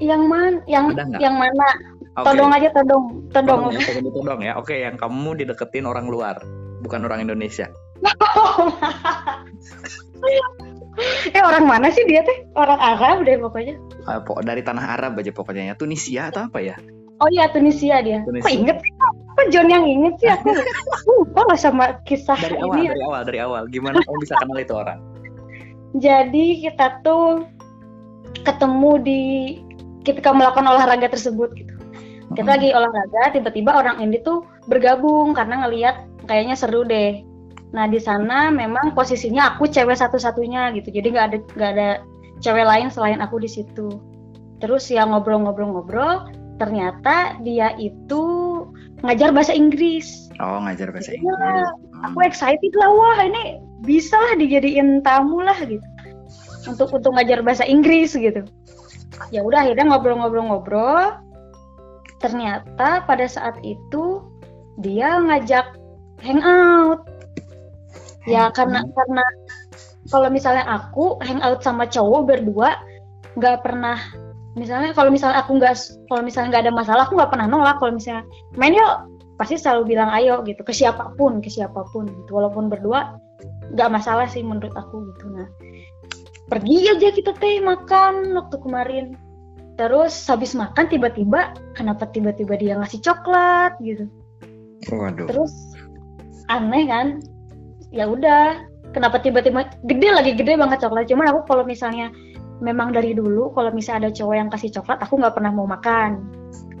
Yang 0.00 0.22
mana 0.24 0.58
yang 0.64 0.96
yang 1.20 1.36
mana? 1.36 1.68
Oke. 2.14 2.30
todong 2.30 2.50
aja 2.54 2.70
todong 2.70 3.26
todong. 3.34 3.60
Todong 3.68 3.74
ya, 3.74 3.90
todong, 3.90 4.14
todong 4.14 4.40
ya. 4.46 4.52
Oke, 4.54 4.78
yang 4.78 4.94
kamu 4.94 5.34
dideketin 5.34 5.82
orang 5.82 6.06
luar, 6.06 6.38
bukan 6.86 7.02
orang 7.02 7.26
Indonesia. 7.26 7.66
eh 11.28 11.40
orang 11.40 11.64
mana 11.64 11.88
sih 11.88 12.04
dia 12.04 12.20
teh 12.20 12.46
orang 12.52 12.76
Arab 12.76 13.22
deh 13.22 13.36
pokoknya 13.36 13.74
Ah, 14.04 14.20
pok- 14.20 14.40
dari 14.40 14.60
tanah 14.60 14.94
Arab 14.94 15.16
aja 15.16 15.30
pokoknya 15.30 15.62
ya. 15.66 15.74
Tunisia 15.74 16.28
atau 16.28 16.46
apa 16.46 16.60
ya? 16.60 16.76
oh 17.16 17.28
iya 17.28 17.46
Tunisia 17.48 17.98
dia 17.98 18.20
Tunisia. 18.22 18.42
kok 18.42 18.52
inget 18.52 18.76
sih 18.78 18.90
kok 18.94 19.46
John 19.48 19.68
yang 19.68 19.82
inget 19.82 20.14
sih 20.18 20.28
aku 20.28 20.50
lupa 21.14 21.42
lah 21.44 21.56
sama 21.56 21.84
kisah 22.02 22.36
Dari 22.36 22.56
awal, 22.56 22.74
ini 22.76 22.86
ya. 22.86 22.90
dari 22.90 23.02
awal, 23.02 23.20
dari 23.24 23.38
awal. 23.40 23.62
Gimana 23.66 23.98
kamu 23.98 24.18
bisa 24.20 24.34
kenal 24.36 24.58
itu 24.58 24.74
orang? 24.74 24.98
jadi 25.94 26.46
kita 26.60 26.86
tuh 27.00 27.46
ketemu 28.42 28.92
di 29.00 29.22
ketika 30.02 30.30
melakukan 30.30 30.66
olahraga 30.66 31.06
tersebut 31.08 31.54
gitu 31.54 31.70
kita 32.32 32.50
lagi 32.50 32.74
olahraga 32.74 33.30
tiba-tiba 33.30 33.70
orang 33.72 34.02
ini 34.02 34.18
tuh 34.18 34.42
bergabung 34.66 35.32
karena 35.32 35.62
ngelihat 35.62 35.96
kayaknya 36.26 36.58
seru 36.58 36.82
deh 36.82 37.22
nah 37.74 37.90
di 37.90 37.98
sana 37.98 38.54
memang 38.54 38.94
posisinya 38.94 39.58
aku 39.58 39.66
cewek 39.66 39.98
satu-satunya 39.98 40.70
gitu. 40.78 40.94
Jadi 40.94 41.10
nggak 41.10 41.26
ada 41.26 41.38
nggak 41.58 41.70
ada 41.74 41.88
cewek 42.38 42.62
lain 42.62 42.86
selain 42.88 43.18
aku 43.18 43.42
di 43.42 43.50
situ. 43.50 43.98
Terus 44.62 44.86
ya 44.86 45.02
ngobrol-ngobrol-ngobrol 45.04 46.30
ternyata 46.62 47.34
dia 47.42 47.74
itu 47.82 48.22
ngajar 49.02 49.34
bahasa 49.34 49.50
Inggris. 49.50 50.30
Oh, 50.38 50.62
ngajar 50.62 50.94
bahasa 50.94 51.10
Iya, 51.10 51.18
Inggris. 51.18 51.68
aku 52.06 52.18
excited 52.22 52.72
lah 52.78 52.90
wah 52.94 53.18
ini 53.26 53.58
bisa 53.82 54.14
lah 54.14 54.38
dijadiin 54.38 55.02
tamu 55.02 55.42
lah 55.42 55.58
gitu. 55.66 55.82
Untuk 56.70 56.94
untuk 56.94 57.12
ngajar 57.18 57.42
bahasa 57.42 57.66
Inggris 57.66 58.14
gitu. 58.14 58.46
Ya 59.34 59.42
udah 59.42 59.66
akhirnya 59.66 59.90
ngobrol-ngobrol-ngobrol. 59.90 61.18
Ternyata 62.22 63.04
pada 63.04 63.26
saat 63.26 63.58
itu 63.66 64.22
dia 64.80 65.18
ngajak 65.20 65.76
hangout 66.24 67.04
ya 68.24 68.48
karena 68.52 68.80
karena 68.84 69.24
kalau 70.08 70.28
misalnya 70.28 70.64
aku 70.68 71.16
hangout 71.24 71.60
sama 71.64 71.88
cowok 71.88 72.28
berdua 72.28 72.76
nggak 73.36 73.64
pernah 73.64 73.98
misalnya 74.54 74.94
kalau 74.94 75.10
misalnya 75.10 75.42
aku 75.42 75.58
nggak 75.58 75.74
kalau 76.06 76.22
misalnya 76.22 76.48
nggak 76.54 76.64
ada 76.70 76.74
masalah 76.74 77.02
aku 77.06 77.18
nggak 77.18 77.32
pernah 77.34 77.48
nolak. 77.50 77.76
Kalau 77.82 77.92
misalnya 77.94 78.24
main 78.54 78.74
yuk 78.74 78.94
pasti 79.34 79.58
selalu 79.58 79.94
bilang 79.94 80.14
ayo 80.14 80.46
gitu 80.46 80.62
ke 80.62 80.70
siapa 80.70 81.10
pun 81.18 81.42
ke 81.42 81.50
siapa 81.50 81.82
pun 81.90 82.06
gitu. 82.06 82.30
Walaupun 82.30 82.70
berdua 82.70 83.18
nggak 83.74 83.90
masalah 83.90 84.30
sih 84.30 84.46
menurut 84.46 84.72
aku 84.78 85.10
gitu. 85.14 85.26
Nah 85.34 85.48
pergi 86.46 86.86
aja 86.86 87.08
kita 87.10 87.34
teh 87.36 87.58
makan 87.60 88.38
waktu 88.38 88.56
kemarin. 88.62 89.06
Terus 89.74 90.14
habis 90.30 90.54
makan 90.54 90.86
tiba-tiba 90.86 91.50
kenapa 91.74 92.06
tiba-tiba 92.14 92.54
dia 92.54 92.78
ngasih 92.78 93.02
coklat 93.02 93.74
gitu? 93.82 94.06
Waduh. 94.92 95.26
terus 95.32 95.54
aneh 96.52 96.84
kan 96.84 97.18
ya 97.94 98.10
udah 98.10 98.66
kenapa 98.90 99.22
tiba-tiba 99.22 99.70
gede 99.86 100.08
lagi 100.10 100.32
gede 100.34 100.58
banget 100.58 100.82
coklat 100.82 101.06
cuman 101.06 101.30
aku 101.30 101.40
kalau 101.46 101.64
misalnya 101.64 102.10
memang 102.58 102.90
dari 102.90 103.14
dulu 103.14 103.54
kalau 103.54 103.70
misalnya 103.70 104.08
ada 104.08 104.10
cowok 104.14 104.34
yang 104.34 104.48
kasih 104.50 104.70
coklat 104.74 104.98
aku 105.02 105.18
nggak 105.18 105.34
pernah 105.34 105.50
mau 105.54 105.66
makan 105.66 106.26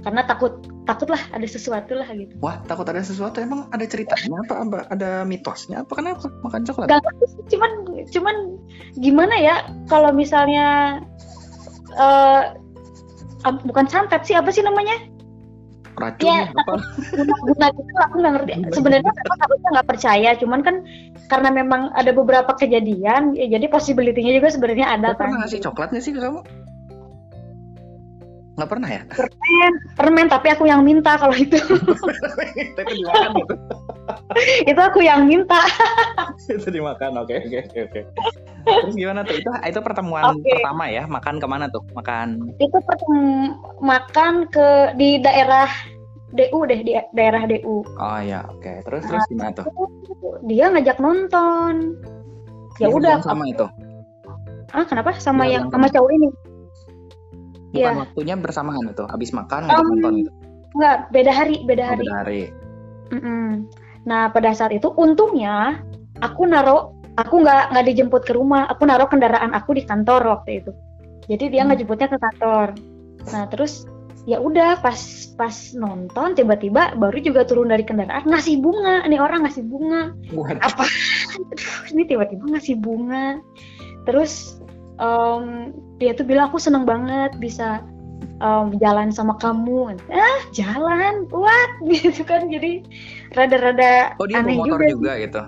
karena 0.02 0.20
takut 0.26 0.58
takut 0.84 1.08
lah 1.08 1.22
ada 1.32 1.46
sesuatu 1.48 1.96
lah 1.96 2.04
gitu 2.12 2.36
Wah, 2.44 2.60
takut 2.68 2.84
ada 2.84 3.00
sesuatu. 3.00 3.40
Emang 3.40 3.72
ada 3.72 3.88
ceritanya 3.88 4.36
apa? 4.44 4.84
Ada 4.92 5.24
mitosnya? 5.24 5.80
Apa 5.80 5.96
kenapa 5.96 6.28
makan 6.44 6.60
coklat? 6.68 6.92
Gak 6.92 7.00
cuman 7.48 7.70
cuman 8.12 8.36
gimana 9.00 9.32
ya 9.40 9.64
kalau 9.88 10.12
misalnya 10.12 11.00
ab- 13.48 13.64
bukan 13.64 13.86
santet 13.88 14.28
sih 14.28 14.36
apa 14.36 14.52
sih 14.52 14.60
namanya 14.60 14.96
Racun 15.94 16.26
Ya, 16.26 16.50
apa? 16.50 16.74
guna-guna 17.14 17.66
gitu 17.70 17.92
aku 18.02 18.14
nggak 18.18 18.32
ngerti 18.34 18.52
sebenarnya 18.74 19.10
aku 19.14 19.54
nggak 19.70 19.88
percaya 19.88 20.30
cuman 20.34 20.60
kan 20.66 20.76
karena 21.30 21.48
memang 21.54 21.94
ada 21.94 22.10
beberapa 22.10 22.50
kejadian 22.58 23.38
ya 23.38 23.46
jadi 23.46 23.66
possibility-nya 23.70 24.42
juga 24.42 24.50
sebenarnya 24.50 24.86
ada 24.90 25.14
pernah 25.14 25.38
kan 25.38 25.46
ngasih 25.46 25.60
coklat 25.62 25.88
nggak 25.94 26.04
sih 26.04 26.12
ke 26.12 26.20
kamu? 26.20 26.42
Nggak 28.54 28.70
pernah 28.70 28.86
ya? 28.90 29.02
permen 29.10 29.72
permen 29.98 30.26
tapi 30.30 30.46
aku 30.54 30.64
yang 30.70 30.86
minta 30.86 31.18
kalau 31.18 31.34
itu 31.34 31.58
itu 32.62 32.82
dimakan 32.86 33.30
gitu. 33.42 33.54
itu 34.70 34.80
aku 34.82 35.00
yang 35.02 35.26
minta 35.26 35.58
itu 36.46 36.68
dimakan. 36.70 37.22
Oke, 37.22 37.38
oke, 37.42 37.58
oke, 37.70 37.78
oke. 37.90 38.00
Terus 38.64 38.94
gimana 38.94 39.20
tuh? 39.22 39.36
Itu 39.36 39.50
itu 39.60 39.80
pertemuan 39.80 40.24
Oke. 40.32 40.48
pertama 40.50 40.88
ya? 40.88 41.04
Makan 41.04 41.36
ke 41.36 41.46
mana 41.46 41.68
tuh? 41.68 41.84
Makan 41.92 42.40
itu 42.56 42.76
pertem- 42.80 43.56
makan 43.78 44.48
ke 44.48 44.68
di 44.94 45.18
daerah 45.18 45.68
DU 46.30 46.64
deh 46.64 46.80
di 46.80 46.92
daerah 47.12 47.44
DU 47.44 47.84
Oh 47.94 48.18
ya, 48.18 48.42
oke. 48.48 48.82
Terus 48.82 49.02
terus 49.04 49.22
gimana 49.28 49.52
tuh? 49.52 49.64
dia 50.42 50.66
ngajak 50.66 50.98
nonton 50.98 51.94
ya 52.76 52.86
Dia 52.86 52.88
udah 52.90 53.16
sama 53.20 53.44
itu. 53.46 53.66
ah 54.70 54.82
kenapa 54.82 55.14
sama 55.14 55.46
Dia 55.46 55.56
yang 55.56 55.64
sama 55.68 55.86
cowok 55.86 56.10
ini 56.12 56.28
Bukan 57.70 57.74
Iya. 57.74 57.90
waktunya 58.00 58.34
bersamaan 58.34 58.86
itu. 58.86 59.02
Habis 59.04 59.30
makan 59.30 59.66
ngajak 59.66 59.78
Um, 59.78 59.90
nonton 59.92 60.12
gitu. 60.16 60.30
Enggak, 60.74 60.96
beda 61.10 61.32
hari, 61.32 61.56
beda 61.64 61.82
Oh, 61.82 61.90
hari. 61.90 61.98
beda 62.00 62.14
hari. 62.16 62.42
Mm-mm. 63.10 63.46
Nah, 64.04 64.30
pada 64.30 64.50
saat 64.50 64.70
itu 64.70 64.90
untungnya 64.90 65.82
aku 66.18 66.46
naro 66.46 66.93
aku 67.14 67.34
nggak 67.42 67.70
nggak 67.74 67.86
dijemput 67.86 68.22
ke 68.26 68.32
rumah, 68.34 68.66
aku 68.66 68.86
naro 68.86 69.06
kendaraan 69.06 69.54
aku 69.54 69.74
di 69.78 69.82
kantor 69.86 70.22
waktu 70.40 70.62
itu. 70.64 70.70
Jadi 71.30 71.54
dia 71.56 71.62
Hmm. 71.64 71.72
ngejemputnya 71.72 72.08
ke 72.10 72.18
kantor. 72.20 72.76
Nah, 73.32 73.44
terus 73.48 73.88
ya 74.24 74.40
udah 74.40 74.80
pas 74.80 74.96
pas 75.36 75.52
nonton 75.76 76.32
tiba-tiba 76.32 76.96
baru 76.96 77.18
juga 77.20 77.44
turun 77.44 77.68
dari 77.68 77.84
kendaraan 77.84 78.24
ngasih 78.28 78.60
bunga. 78.60 79.04
Nih 79.08 79.20
orang 79.20 79.44
ngasih 79.48 79.64
bunga. 79.64 80.12
Waduh. 80.32 80.60
Apa? 80.60 80.84
Aduh, 80.84 81.74
ini 81.96 82.02
tiba-tiba 82.04 82.44
ngasih 82.50 82.76
bunga. 82.80 83.40
Terus 84.04 84.60
em, 85.00 85.72
dia 85.96 86.12
tuh 86.12 86.28
bilang 86.28 86.52
aku 86.52 86.60
seneng 86.60 86.84
banget 86.84 87.32
bisa 87.40 87.80
em, 88.42 88.76
jalan 88.82 89.08
sama 89.08 89.38
kamu. 89.40 89.96
Ah, 90.12 90.38
jalan, 90.52 91.24
what? 91.32 91.70
Gitu 91.88 92.20
kan. 92.26 92.52
Jadi 92.52 92.84
rada-rada 93.32 94.12
Oh 94.20 94.28
dia 94.28 94.44
aneh 94.44 94.60
juga. 94.60 94.84
juga, 94.92 95.12
gitu. 95.16 95.42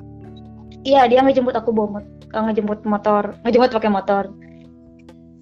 Iya, 0.86 1.10
dia 1.10 1.18
ngejemput 1.18 1.50
aku 1.50 1.74
bawa 1.74 1.98
mot- 1.98 2.14
eh, 2.30 2.42
ngejemput 2.46 2.86
motor, 2.86 3.34
ngejemput 3.42 3.74
pakai 3.74 3.90
motor. 3.90 4.30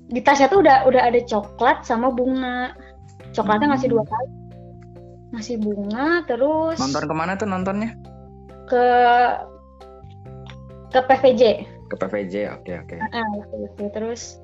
Di 0.09 0.21
tasnya 0.25 0.49
tuh 0.49 0.65
udah 0.65 0.89
udah 0.89 1.03
ada 1.05 1.21
coklat 1.21 1.85
sama 1.85 2.09
bunga. 2.09 2.73
Coklatnya 3.37 3.77
ngasih 3.77 3.93
Hmm. 3.93 3.97
dua 4.01 4.05
kali. 4.09 4.31
Ngasih 5.35 5.57
bunga 5.61 6.07
terus 6.25 6.79
Nonton 6.79 7.05
ke 7.05 7.15
mana 7.15 7.33
tuh 7.37 7.45
nontonnya? 7.45 7.93
ke 8.65 8.87
ke 10.89 11.01
PVJ. 11.05 11.43
Ke 11.93 11.95
PVJ. 12.01 12.35
Oke, 12.57 12.73
oke. 12.81 12.97
Ah, 13.13 13.29
waktu 13.37 13.69
itu. 13.69 13.85
Terus 13.93 14.41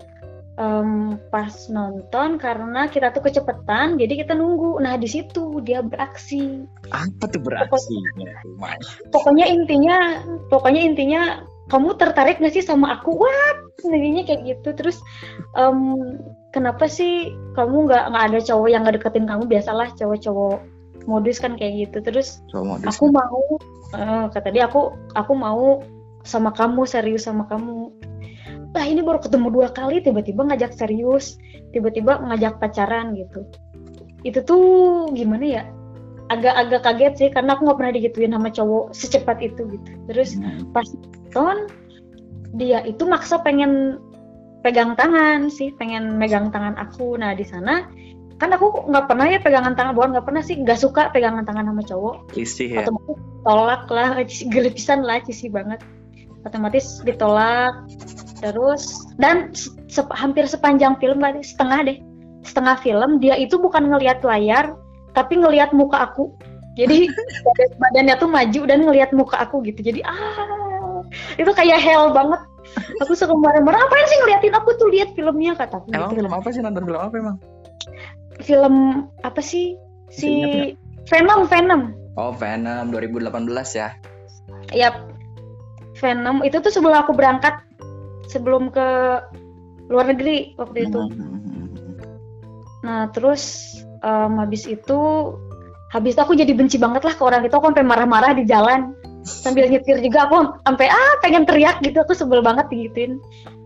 em, 0.59 1.21
pas 1.30 1.52
nonton 1.71 2.40
karena 2.40 2.90
kita 2.90 3.14
tuh 3.14 3.23
kecepetan, 3.23 4.00
jadi 4.00 4.26
kita 4.26 4.33
nunggu. 4.35 4.83
Nah 4.83 4.99
di 4.99 5.07
situ 5.07 5.62
dia 5.62 5.85
beraksi. 5.85 6.66
Apa 6.90 7.30
tuh 7.30 7.40
beraksinya? 7.45 8.35
Umay. 8.59 8.78
Pokoknya 9.14 9.47
intinya, 9.47 10.25
pokoknya 10.50 10.83
intinya 10.83 11.23
kamu 11.71 11.95
tertarik 11.95 12.42
gak 12.42 12.50
sih 12.50 12.66
sama 12.66 12.99
aku? 12.99 13.14
Wah, 13.14 13.50
intinya 13.87 14.26
kayak 14.26 14.42
gitu. 14.59 14.75
Terus 14.75 14.99
em, 15.54 16.19
kenapa 16.50 16.90
sih 16.90 17.30
kamu 17.54 17.87
nggak 17.87 18.04
nggak 18.11 18.25
ada 18.35 18.38
cowok 18.42 18.69
yang 18.69 18.83
nggak 18.83 18.99
deketin 18.99 19.26
kamu? 19.30 19.47
Biasalah 19.47 19.95
cowok-cowok 19.95 20.59
modus 21.07 21.38
kan 21.38 21.54
kayak 21.54 21.88
gitu. 21.88 22.02
Terus 22.02 22.42
modus. 22.52 22.90
aku 22.90 23.14
mau, 23.14 23.40
eh, 23.95 24.25
kata 24.35 24.49
dia 24.50 24.66
aku 24.66 24.92
aku 25.14 25.33
mau 25.38 25.80
sama 26.26 26.50
kamu 26.52 26.85
serius 26.85 27.25
sama 27.25 27.47
kamu. 27.49 27.95
Lah 28.71 28.85
ini 28.87 29.03
baru 29.03 29.19
ketemu 29.19 29.49
dua 29.50 29.69
kali 29.75 29.99
tiba-tiba 30.03 30.47
ngajak 30.47 30.79
serius, 30.79 31.39
tiba-tiba 31.75 32.23
ngajak 32.23 32.62
pacaran 32.62 33.19
gitu. 33.19 33.43
Itu 34.23 34.45
tuh 34.47 35.11
gimana 35.11 35.45
ya? 35.47 35.65
agak-agak 36.31 36.81
kaget 36.87 37.15
sih 37.19 37.29
karena 37.35 37.59
aku 37.59 37.67
nggak 37.67 37.79
pernah 37.83 37.95
digituin 37.99 38.31
sama 38.31 38.49
cowok 38.55 38.85
secepat 38.95 39.39
itu 39.43 39.67
gitu 39.67 39.91
terus 40.07 40.39
Hmm. 40.39 40.71
pas 40.71 40.87
nonton 40.87 41.67
dia 42.55 42.83
itu 42.87 43.03
maksa 43.07 43.43
pengen 43.43 43.99
pegang 44.62 44.95
tangan 44.95 45.50
sih 45.50 45.75
pengen 45.75 46.19
megang 46.19 46.55
tangan 46.55 46.79
aku 46.79 47.19
nah 47.19 47.35
di 47.35 47.43
sana 47.43 47.91
kan 48.39 48.55
aku 48.55 48.89
nggak 48.89 49.07
pernah 49.11 49.27
ya 49.27 49.39
pegangan 49.43 49.75
tangan 49.75 49.93
bukan 49.93 50.11
nggak 50.17 50.27
pernah 50.27 50.43
sih 50.47 50.57
nggak 50.59 50.79
suka 50.79 51.11
pegangan 51.11 51.43
tangan 51.43 51.67
sama 51.67 51.83
cowok 51.83 52.15
Risih 52.39 52.69
ya. 52.79 52.87
otomatis 52.87 53.19
tolak 53.43 53.83
lah 53.91 54.09
gelipisan 54.55 55.00
lah 55.03 55.19
cisi 55.27 55.50
banget 55.50 55.83
otomatis 56.47 57.03
ditolak 57.03 57.75
terus 58.40 59.04
dan 59.20 59.52
se- 59.52 59.73
se- 59.87 60.16
hampir 60.16 60.49
sepanjang 60.49 60.97
film 60.99 61.20
lah 61.20 61.37
setengah 61.40 61.85
deh. 61.87 61.99
Setengah 62.40 62.80
film 62.80 63.20
dia 63.20 63.37
itu 63.37 63.61
bukan 63.61 63.92
ngelihat 63.92 64.25
layar 64.25 64.75
tapi 65.12 65.37
ngelihat 65.38 65.76
muka 65.76 66.09
aku. 66.09 66.32
Jadi 66.75 67.06
badan- 67.47 67.76
badannya 67.76 68.14
tuh 68.16 68.30
maju 68.32 68.61
dan 68.64 68.78
ngelihat 68.88 69.11
muka 69.12 69.37
aku 69.44 69.61
gitu. 69.68 69.80
Jadi 69.85 70.00
ah 70.02 71.04
itu 71.37 71.50
kayak 71.52 71.78
hell 71.80 72.11
banget. 72.11 72.40
Aku 73.02 73.18
suka 73.18 73.35
marah-marah 73.35 73.82
apain 73.82 74.06
sih 74.06 74.18
ngeliatin 74.23 74.54
aku 74.54 74.76
tuh? 74.78 74.88
Lihat 74.92 75.16
filmnya 75.18 75.59
kataku 75.59 75.90
Emang 75.90 76.14
gitu. 76.14 76.23
film 76.23 76.32
apa 76.32 76.49
sih? 76.52 76.61
Nonton 76.62 76.85
film 76.87 77.00
apa 77.00 77.14
emang? 77.18 77.37
film 78.40 79.04
apa 79.20 79.40
sih? 79.44 79.76
Si 80.09 80.26
Ingat 80.26 80.80
Venom 81.11 81.40
Venom. 81.50 81.82
Oh 82.16 82.32
Venom 82.32 82.88
2018 82.94 83.28
ya. 83.76 83.92
ya 84.73 84.88
Venom 85.99 86.40
itu 86.47 86.56
tuh 86.62 86.73
sebelum 86.73 87.04
aku 87.04 87.12
berangkat 87.12 87.61
sebelum 88.30 88.70
ke 88.70 88.88
luar 89.90 90.06
negeri 90.06 90.54
waktu 90.54 90.87
itu 90.87 91.00
Hmm. 91.02 91.99
nah 92.80 93.10
terus 93.10 93.75
em, 94.00 94.32
habis 94.38 94.64
itu 94.64 94.99
habis 95.90 96.14
itu 96.14 96.20
aku 96.22 96.38
jadi 96.38 96.54
benci 96.54 96.78
banget 96.78 97.02
lah 97.02 97.12
ke 97.12 97.22
orang 97.26 97.42
itu 97.42 97.52
aku 97.52 97.75
sampai 97.75 97.84
marah-marah 97.84 98.32
di 98.38 98.46
jalan 98.46 98.94
sambil 99.20 99.68
nyetir 99.68 100.00
juga 100.00 100.30
aku 100.30 100.56
sampai 100.64 100.87
ah 100.88 101.12
pengen 101.20 101.44
teriak 101.44 101.82
gitu 101.84 102.00
aku 102.00 102.16
sebel 102.16 102.40
banget 102.40 102.70
digituin 102.72 103.20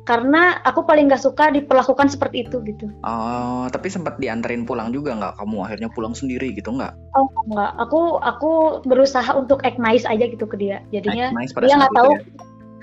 karena 0.05 0.61
aku 0.69 0.85
paling 0.85 1.09
gak 1.09 1.23
suka 1.23 1.49
diperlakukan 1.49 2.13
seperti 2.13 2.45
itu 2.45 2.61
gitu 2.69 2.93
Oh, 3.09 3.65
tapi 3.73 3.89
sempat 3.89 4.21
dianterin 4.21 4.69
pulang 4.69 4.93
juga 4.93 5.17
nggak? 5.17 5.41
Kamu 5.41 5.65
akhirnya 5.65 5.89
pulang 5.97 6.13
sendiri 6.13 6.53
gitu 6.53 6.77
nggak? 6.77 6.93
oh 7.17 7.29
enggak 7.49 7.73
aku 7.81 8.21
aku 8.21 8.51
berusaha 8.85 9.31
untuk 9.33 9.65
act 9.65 9.81
nice 9.81 10.05
aja 10.05 10.29
gitu 10.29 10.45
ke 10.45 10.57
dia 10.61 10.85
jadinya 10.93 11.33
Nice 11.33 11.55
dia 11.57 11.77
nggak 11.79 11.95
tahu 11.97 12.11
ya? 12.13 12.21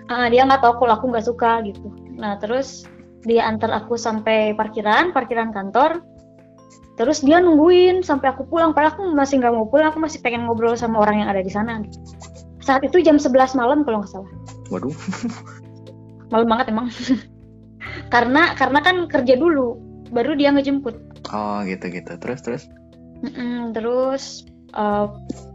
Ah, 0.10 0.28
dia 0.32 0.46
nggak 0.48 0.62
tahu 0.64 0.82
kalau 0.82 0.94
aku 0.98 1.06
nggak 1.14 1.26
suka 1.28 1.62
gitu 1.68 1.88
nah 2.18 2.38
terus 2.38 2.86
dia 3.26 3.46
antar 3.46 3.70
aku 3.74 3.98
sampai 4.00 4.58
parkiran 4.58 5.14
parkiran 5.14 5.54
kantor 5.54 6.02
terus 6.98 7.22
dia 7.22 7.42
nungguin 7.42 8.02
sampai 8.02 8.34
aku 8.34 8.46
pulang 8.50 8.74
padahal 8.74 8.98
aku 8.98 9.04
masih 9.14 9.42
nggak 9.42 9.54
mau 9.54 9.66
pulang 9.70 9.94
aku 9.94 10.02
masih 10.02 10.22
pengen 10.22 10.46
ngobrol 10.46 10.74
sama 10.78 11.02
orang 11.02 11.26
yang 11.26 11.30
ada 11.30 11.42
di 11.42 11.50
sana 11.50 11.82
gitu. 11.86 11.98
saat 12.62 12.82
itu 12.86 13.02
jam 13.02 13.18
11 13.18 13.58
malam 13.58 13.86
kalau 13.86 14.02
nggak 14.02 14.12
salah 14.12 14.32
Waduh. 14.70 14.94
malam 16.34 16.48
banget 16.50 16.66
emang 16.74 16.88
karena 18.14 18.54
karena 18.58 18.80
kan 18.82 18.96
kerja 19.10 19.34
dulu 19.38 19.78
baru 20.12 20.36
dia 20.36 20.52
ngejemput 20.54 21.12
Oh 21.30 21.62
gitu 21.64 21.86
gitu. 21.94 22.12
Terus 22.18 22.40
terus. 22.44 22.64
Mm-mm, 23.22 23.78
terus 23.78 24.50
eh, 24.74 25.06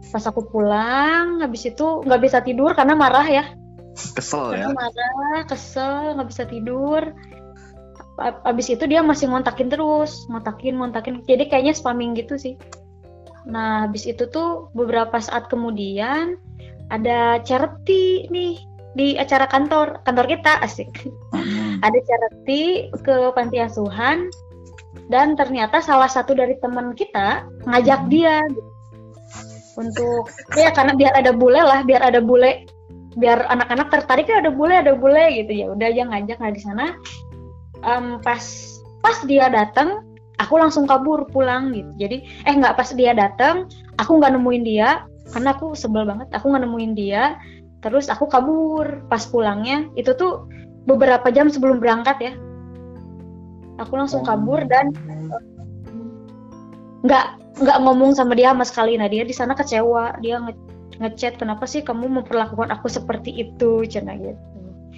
pas 0.07 0.23
aku 0.23 0.41
pulang 0.47 1.43
habis 1.43 1.67
itu 1.67 2.01
nggak 2.07 2.21
bisa 2.23 2.39
tidur 2.41 2.71
karena 2.71 2.95
marah 2.95 3.27
ya 3.27 3.43
Kesel 3.97 4.45
ya. 4.53 4.67
Marah, 4.71 5.41
kesel, 5.49 6.13
nggak 6.17 6.29
bisa 6.29 6.43
tidur. 6.45 7.03
Abis 8.21 8.73
itu 8.73 8.85
dia 8.89 9.05
masih 9.05 9.29
ngontakin 9.29 9.69
terus, 9.69 10.25
ngontakin, 10.29 10.77
ngontakin. 10.77 11.21
Jadi 11.25 11.49
kayaknya 11.49 11.73
spamming 11.77 12.17
gitu 12.17 12.37
sih. 12.37 12.57
Nah, 13.47 13.87
habis 13.87 14.03
itu 14.09 14.27
tuh 14.27 14.69
beberapa 14.73 15.17
saat 15.21 15.47
kemudian 15.47 16.35
ada 16.89 17.39
charity 17.43 18.27
nih 18.27 18.59
di 18.97 19.13
acara 19.15 19.45
kantor, 19.45 20.01
kantor 20.03 20.25
kita 20.25 20.57
asik. 20.65 20.89
Hmm. 21.31 21.77
Ada 21.85 21.99
charity 22.01 22.89
ke 23.05 23.31
panti 23.37 23.61
asuhan 23.61 24.27
dan 25.13 25.37
ternyata 25.37 25.79
salah 25.79 26.09
satu 26.09 26.33
dari 26.33 26.57
teman 26.57 26.97
kita 26.97 27.45
ngajak 27.69 28.09
dia 28.09 28.41
gitu. 28.49 28.71
untuk 29.77 30.33
ya 30.57 30.73
karena 30.73 30.97
biar 30.97 31.13
ada 31.13 31.31
bule 31.31 31.61
lah, 31.61 31.85
biar 31.85 32.01
ada 32.01 32.17
bule 32.17 32.65
biar 33.17 33.49
anak-anak 33.49 33.89
tertarik 33.89 34.29
ya 34.29 34.39
ada 34.39 34.53
bule 34.53 34.77
ada 34.77 34.93
bule 34.93 35.25
gitu. 35.33 35.51
Ya 35.51 35.65
udah 35.73 35.87
aja 35.89 36.03
ngajak 36.05 36.37
nah 36.37 36.51
di 36.53 36.61
sana. 36.61 36.85
Em, 37.81 38.21
pas 38.21 38.41
pas 39.01 39.17
dia 39.25 39.49
datang 39.49 40.05
aku 40.37 40.61
langsung 40.61 40.85
kabur 40.85 41.25
pulang 41.33 41.73
gitu. 41.73 41.89
Jadi 41.97 42.17
eh 42.45 42.53
nggak 42.53 42.77
pas 42.77 42.89
dia 42.93 43.17
datang 43.17 43.65
aku 43.97 44.21
nggak 44.21 44.37
nemuin 44.37 44.63
dia 44.63 45.03
karena 45.33 45.57
aku 45.57 45.73
sebel 45.73 46.05
banget. 46.05 46.29
Aku 46.37 46.53
nggak 46.53 46.63
nemuin 46.63 46.93
dia 46.93 47.35
terus 47.81 48.07
aku 48.07 48.29
kabur 48.29 49.01
pas 49.09 49.25
pulangnya. 49.25 49.89
Itu 49.97 50.13
tuh 50.13 50.45
beberapa 50.85 51.27
jam 51.33 51.49
sebelum 51.49 51.81
berangkat 51.81 52.17
ya. 52.21 52.33
Aku 53.81 53.93
langsung 53.97 54.21
kabur 54.21 54.61
dan 54.65 54.93
nggak 57.05 57.25
nggak 57.61 57.77
ngomong 57.81 58.13
sama 58.13 58.37
dia 58.37 58.53
sama 58.53 58.65
sekali. 58.65 58.93
Nah 58.97 59.09
dia 59.09 59.25
di 59.25 59.33
sana 59.33 59.57
kecewa. 59.57 60.21
Dia 60.21 60.37
nge 60.41 60.76
ngechat 60.97 61.37
kenapa 61.37 61.65
sih 61.65 61.81
kamu 61.81 62.09
memperlakukan 62.09 62.69
aku 62.69 62.87
seperti 62.89 63.33
itu 63.33 63.85
cina 63.85 64.17
gitu 64.17 64.37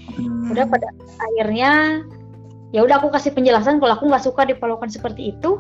Hmm. 0.10 0.50
udah 0.52 0.66
pada 0.66 0.90
akhirnya 1.22 2.02
ya 2.72 2.82
udah 2.82 2.98
aku 2.98 3.14
kasih 3.14 3.30
penjelasan 3.36 3.78
kalau 3.78 3.94
aku 3.94 4.10
nggak 4.10 4.24
suka 4.26 4.42
diperlakukan 4.48 4.90
seperti 4.90 5.36
itu 5.36 5.60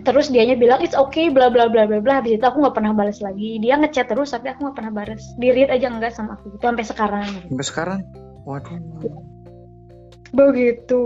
terus 0.00 0.32
dianya 0.32 0.54
bilang 0.54 0.80
it's 0.80 0.94
okay 0.94 1.28
bla 1.28 1.50
bla 1.52 1.66
bla 1.66 1.84
bla 1.84 1.98
bla 1.98 2.22
habis 2.22 2.38
itu 2.38 2.44
aku 2.44 2.62
nggak 2.62 2.76
pernah 2.76 2.92
balas 2.94 3.18
lagi 3.20 3.58
dia 3.58 3.76
ngechat 3.76 4.08
terus 4.08 4.30
tapi 4.30 4.52
aku 4.52 4.68
nggak 4.68 4.76
pernah 4.78 4.92
balas 4.94 5.20
di 5.36 5.48
read 5.50 5.68
aja 5.68 5.90
enggak 5.90 6.12
sama 6.14 6.38
aku 6.38 6.54
gitu 6.54 6.64
sampai 6.64 6.86
sekarang 6.86 7.28
Sampai 7.50 7.66
sekarang. 7.66 8.00
Waduh. 8.48 8.78
begitu 10.30 11.00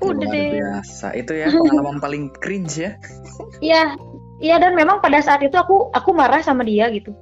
udah 0.00 0.24
luar 0.24 0.32
deh 0.32 0.48
biasa. 0.56 1.12
Itu 1.12 1.36
ya 1.36 1.52
pengalaman 1.52 2.00
paling 2.00 2.32
cringe 2.40 2.80
ya. 2.80 2.90
Iya, 3.60 3.92
iya 4.42 4.58
dan 4.58 4.74
memang 4.74 4.98
pada 4.98 5.18
saat 5.22 5.42
itu 5.42 5.54
aku 5.54 5.90
aku 5.94 6.10
marah 6.14 6.42
sama 6.42 6.66
dia 6.66 6.90
gitu. 6.90 7.14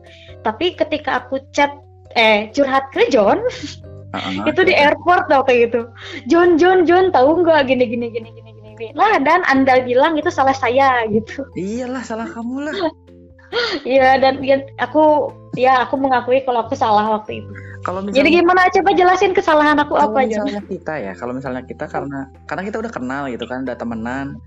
Tapi 0.45 0.77
ketika 0.77 1.25
aku 1.25 1.41
chat 1.53 1.73
eh 2.13 2.53
curhat 2.53 2.93
ke 2.93 3.09
John 3.09 3.41
Heeh. 4.13 4.45
itu 4.49 4.61
di 4.65 4.75
airport 4.77 5.29
tau 5.33 5.45
kayak 5.45 5.73
gitu. 5.73 5.81
John 6.29 6.61
John 6.61 6.85
John 6.85 7.13
tahu 7.13 7.45
nggak 7.45 7.69
gini 7.69 7.89
gini 7.89 8.13
gini 8.13 8.29
gini 8.29 8.51
gini. 8.57 8.87
Lah 8.97 9.17
dan 9.21 9.45
anda 9.49 9.81
bilang 9.85 10.17
itu 10.21 10.29
salah 10.29 10.57
saya 10.57 11.05
gitu. 11.09 11.45
Iyalah 11.57 12.03
salah 12.05 12.29
kamu 12.29 12.69
lah. 12.69 12.77
Iya 13.85 14.17
dan 14.17 14.41
ya, 14.41 14.65
aku 14.81 15.29
ya 15.61 15.85
aku 15.85 16.01
mengakui 16.01 16.41
kalau 16.49 16.65
aku 16.65 16.73
salah 16.73 17.21
waktu 17.21 17.45
itu. 17.45 17.53
Kalau 17.83 18.01
Jadi 18.01 18.15
misalnya 18.15 18.31
gimana 18.41 18.61
coba 18.71 18.91
jelasin 18.95 19.33
kesalahan 19.35 19.77
aku 19.83 19.99
apa 19.99 20.25
John? 20.31 20.47
misalnya 20.47 20.65
kita 20.71 20.95
ya, 21.03 21.13
kalau 21.19 21.33
misalnya 21.35 21.63
kita 21.67 21.85
karena 21.91 22.31
karena 22.47 22.63
kita 22.65 22.77
udah 22.79 22.93
kenal 22.95 23.23
gitu 23.29 23.45
kan, 23.45 23.67
udah 23.67 23.77
temenan, 23.77 24.39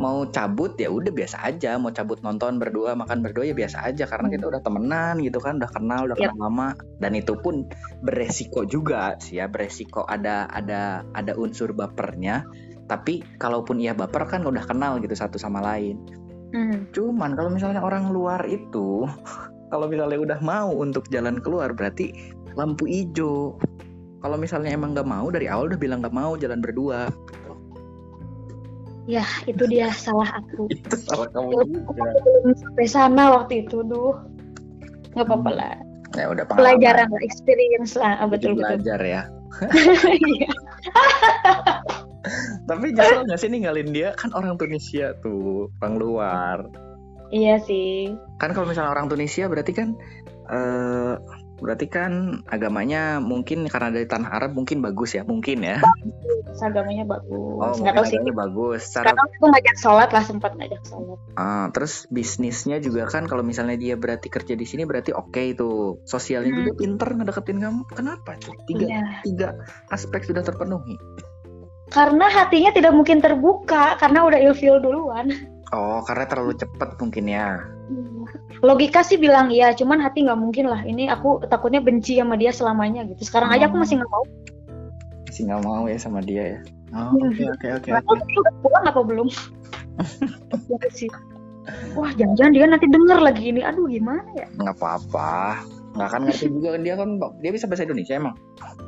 mau 0.00 0.24
cabut 0.32 0.72
ya 0.80 0.88
udah 0.88 1.12
biasa 1.12 1.44
aja, 1.44 1.76
mau 1.76 1.92
cabut 1.92 2.24
nonton 2.24 2.56
berdua, 2.56 2.96
makan 2.96 3.20
berdua 3.20 3.52
ya 3.52 3.54
biasa 3.54 3.84
aja 3.84 4.08
karena 4.08 4.32
kita 4.32 4.48
udah 4.48 4.64
temenan 4.64 5.20
gitu 5.20 5.36
kan, 5.38 5.60
udah 5.60 5.68
kenal, 5.68 6.08
udah 6.08 6.16
Yap. 6.16 6.32
kenal 6.32 6.40
lama 6.48 6.68
dan 7.04 7.12
itu 7.12 7.36
pun 7.36 7.68
beresiko 8.00 8.64
juga 8.64 9.20
sih 9.20 9.44
ya, 9.44 9.46
beresiko 9.46 10.08
ada 10.08 10.48
ada 10.48 11.04
ada 11.12 11.36
unsur 11.36 11.76
bapernya. 11.76 12.48
Tapi 12.88 13.22
kalaupun 13.38 13.78
ia 13.78 13.94
baper 13.94 14.26
kan 14.26 14.42
udah 14.42 14.66
kenal 14.66 14.98
gitu 14.98 15.14
satu 15.14 15.38
sama 15.38 15.62
lain. 15.62 16.00
Hmm. 16.50 16.90
Cuman 16.90 17.38
kalau 17.38 17.52
misalnya 17.52 17.84
orang 17.84 18.10
luar 18.10 18.42
itu, 18.48 19.06
kalau 19.72 19.86
misalnya 19.86 20.18
udah 20.18 20.38
mau 20.40 20.72
untuk 20.74 21.06
jalan 21.12 21.38
keluar 21.38 21.76
berarti 21.76 22.10
lampu 22.56 22.88
hijau. 22.88 23.60
Kalau 24.20 24.36
misalnya 24.36 24.74
emang 24.74 24.96
nggak 24.96 25.06
mau 25.06 25.28
dari 25.30 25.46
awal 25.46 25.70
udah 25.70 25.80
bilang 25.80 26.02
nggak 26.02 26.12
mau 26.16 26.34
jalan 26.36 26.60
berdua, 26.60 27.08
Ya 29.08 29.24
itu 29.48 29.64
dia 29.68 29.88
salah 29.94 30.40
aku. 30.40 30.68
itu 30.74 30.96
salah 31.06 31.28
kamu 31.32 31.64
juga. 31.72 32.04
Sampai 32.56 32.86
sana 32.88 33.22
waktu 33.40 33.66
itu, 33.66 33.84
duh. 33.84 34.16
Nggak 35.16 35.26
apa-apa 35.26 35.50
lah. 35.52 35.74
Ya 36.18 36.26
udah 36.26 36.44
Pelajaran 36.46 37.06
lah, 37.06 37.22
experience 37.22 37.94
lah. 37.94 38.18
Ah, 38.18 38.26
betul 38.26 38.58
betul. 38.58 38.82
belajar 38.82 39.00
ya. 39.00 39.22
Iya. 40.06 40.50
Tapi 42.68 42.86
nyesel 42.94 43.26
nggak 43.26 43.40
sih 43.40 43.50
ninggalin 43.50 43.90
dia 43.90 44.14
kan 44.14 44.30
orang 44.36 44.54
Tunisia 44.60 45.16
tuh, 45.24 45.72
orang 45.80 45.94
luar. 45.98 46.58
Iya 47.30 47.62
sih. 47.62 48.14
Kan 48.42 48.52
kalau 48.52 48.70
misalnya 48.70 48.92
orang 48.92 49.08
Tunisia 49.08 49.46
berarti 49.46 49.72
kan 49.74 49.94
eh 50.50 51.14
berarti 51.60 51.86
kan 51.86 52.42
agamanya 52.48 53.20
mungkin 53.20 53.68
karena 53.68 53.92
dari 53.92 54.04
tanah 54.04 54.32
Arab 54.32 54.56
mungkin 54.56 54.80
bagus 54.80 55.12
ya, 55.12 55.22
mungkin 55.22 55.60
ya. 55.60 55.78
Terus 56.44 56.60
agamanya 56.60 57.04
bagus. 57.06 57.30
Oh, 57.30 57.76
Nggak 57.76 57.94
tahu 57.94 58.06
sih. 58.08 58.18
bagus. 58.32 58.80
Secara 58.88 59.12
Sekarang 59.12 59.28
aku 59.30 59.44
ngajak 59.52 59.76
sholat 59.76 60.08
lah 60.10 60.24
sempat 60.24 60.50
ngajak 60.56 60.82
sholat. 60.82 61.18
Ah, 61.36 61.68
terus 61.70 62.08
bisnisnya 62.08 62.80
juga 62.80 63.06
kan 63.06 63.24
kalau 63.24 63.40
misalnya 63.40 63.76
dia 63.76 63.94
berarti 63.94 64.26
kerja 64.26 64.52
di 64.52 64.64
sini 64.64 64.82
berarti 64.82 65.12
oke 65.12 65.40
itu 65.40 66.00
sosialnya 66.02 66.50
Hmm. 66.50 66.60
juga 66.64 66.72
pinter 66.76 67.08
ngedeketin 67.14 67.58
kamu 67.60 67.80
kenapa 67.86 68.34
tuh 68.36 68.56
tiga 68.66 68.86
Iya. 68.88 69.04
tiga 69.22 69.48
aspek 69.88 70.24
sudah 70.24 70.42
terpenuhi 70.42 70.96
Karena 71.90 72.30
hatinya 72.30 72.70
tidak 72.70 72.94
mungkin 72.94 73.18
terbuka 73.18 73.98
karena 73.98 74.22
udah 74.22 74.38
ilfil 74.38 74.78
duluan. 74.78 75.26
Oh, 75.70 75.98
karena 76.02 76.22
terlalu 76.24 76.54
cepat 76.54 76.94
mungkin 76.98 77.26
ya. 77.26 77.58
Logika 78.60 79.00
sih 79.00 79.16
bilang 79.16 79.48
iya, 79.48 79.72
cuman 79.72 79.98
hati 79.98 80.22
nggak 80.22 80.38
mungkin 80.38 80.68
lah. 80.68 80.84
Ini 80.84 81.10
aku 81.10 81.42
takutnya 81.48 81.80
benci 81.80 82.20
sama 82.20 82.36
dia 82.36 82.52
selamanya 82.52 83.02
gitu. 83.08 83.24
Sekarang 83.24 83.50
aja 83.50 83.66
aku 83.66 83.80
Hmm. 83.80 83.84
masih 83.84 83.94
nggak 83.98 84.12
mau. 84.12 84.24
Masih 85.26 85.42
nggak 85.46 85.62
mau 85.64 85.82
ya 85.88 85.98
sama 85.98 86.20
dia 86.20 86.44
ya. 86.44 86.60
Oh, 86.90 87.14
Iya. 87.30 87.54
oke 87.54 87.66
oke 87.80 87.88
oke. 87.94 88.14
Pulang 88.60 88.84
apa 88.84 89.00
belum? 89.00 89.28
Gitu 90.68 90.88
sih. 91.06 91.10
Wah, 91.94 92.10
jangan-jangan 92.14 92.52
dia 92.52 92.66
nanti 92.66 92.86
denger 92.90 93.18
lagi 93.20 93.44
ini. 93.54 93.60
Aduh, 93.62 93.86
gimana 93.86 94.26
ya? 94.34 94.46
Nggak 94.58 94.74
apa-apa. 94.80 95.62
Nggak 95.90 96.06
akan 96.06 96.20
ngerti 96.24 96.46
juga 96.48 96.68
kan 96.74 96.82
dia 96.82 96.94
kan 96.94 97.08
dia 97.40 97.50
bisa 97.50 97.66
bahasa 97.66 97.82
Indonesia 97.82 98.14
emang. 98.14 98.34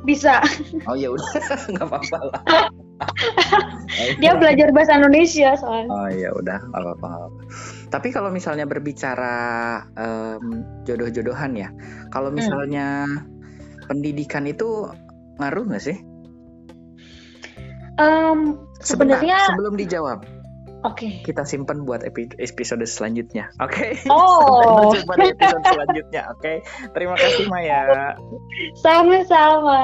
Bisa. 0.03 0.39
Oh 0.87 0.95
ya 0.95 1.11
udah, 1.11 1.29
nggak 1.75 1.85
apa-apa 1.85 2.17
lah. 2.31 2.41
Dia 4.23 4.31
belajar 4.39 4.71
bahasa 4.71 4.95
Indonesia 4.95 5.59
soalnya. 5.59 5.91
Oh 5.91 6.07
ya 6.07 6.29
udah, 6.31 6.59
nggak 6.63 6.81
apa-apa. 6.81 7.09
Tapi 7.91 8.07
kalau 8.09 8.31
misalnya 8.31 8.63
berbicara 8.63 9.35
em, 9.93 10.63
jodoh-jodohan 10.87 11.51
ya, 11.53 11.69
kalau 12.09 12.31
Hmm. 12.31 12.39
misalnya 12.39 13.03
pendidikan 13.85 14.47
itu 14.47 14.87
ngaruh 15.37 15.67
nggak 15.67 15.83
sih? 15.83 15.97
Sebentar, 17.93 19.19
Sebenarnya- 19.19 19.47
sebelum 19.51 19.73
dijawab, 19.77 20.19
Oke. 20.83 21.23
kita 21.23 21.47
simpan 21.47 21.87
buat 21.87 22.03
epi- 22.03 22.35
episode 22.37 22.83
selanjutnya. 22.83 23.49
Oke. 23.63 23.97
Oh. 24.11 24.91
Jumpa 24.95 25.13
di 25.17 25.27
episode 25.31 25.63
selanjutnya. 25.63 26.21
Oke. 26.35 26.53
Terima 26.91 27.15
kasih 27.15 27.45
Maya. 27.47 28.13
Sama-sama. 28.79 29.79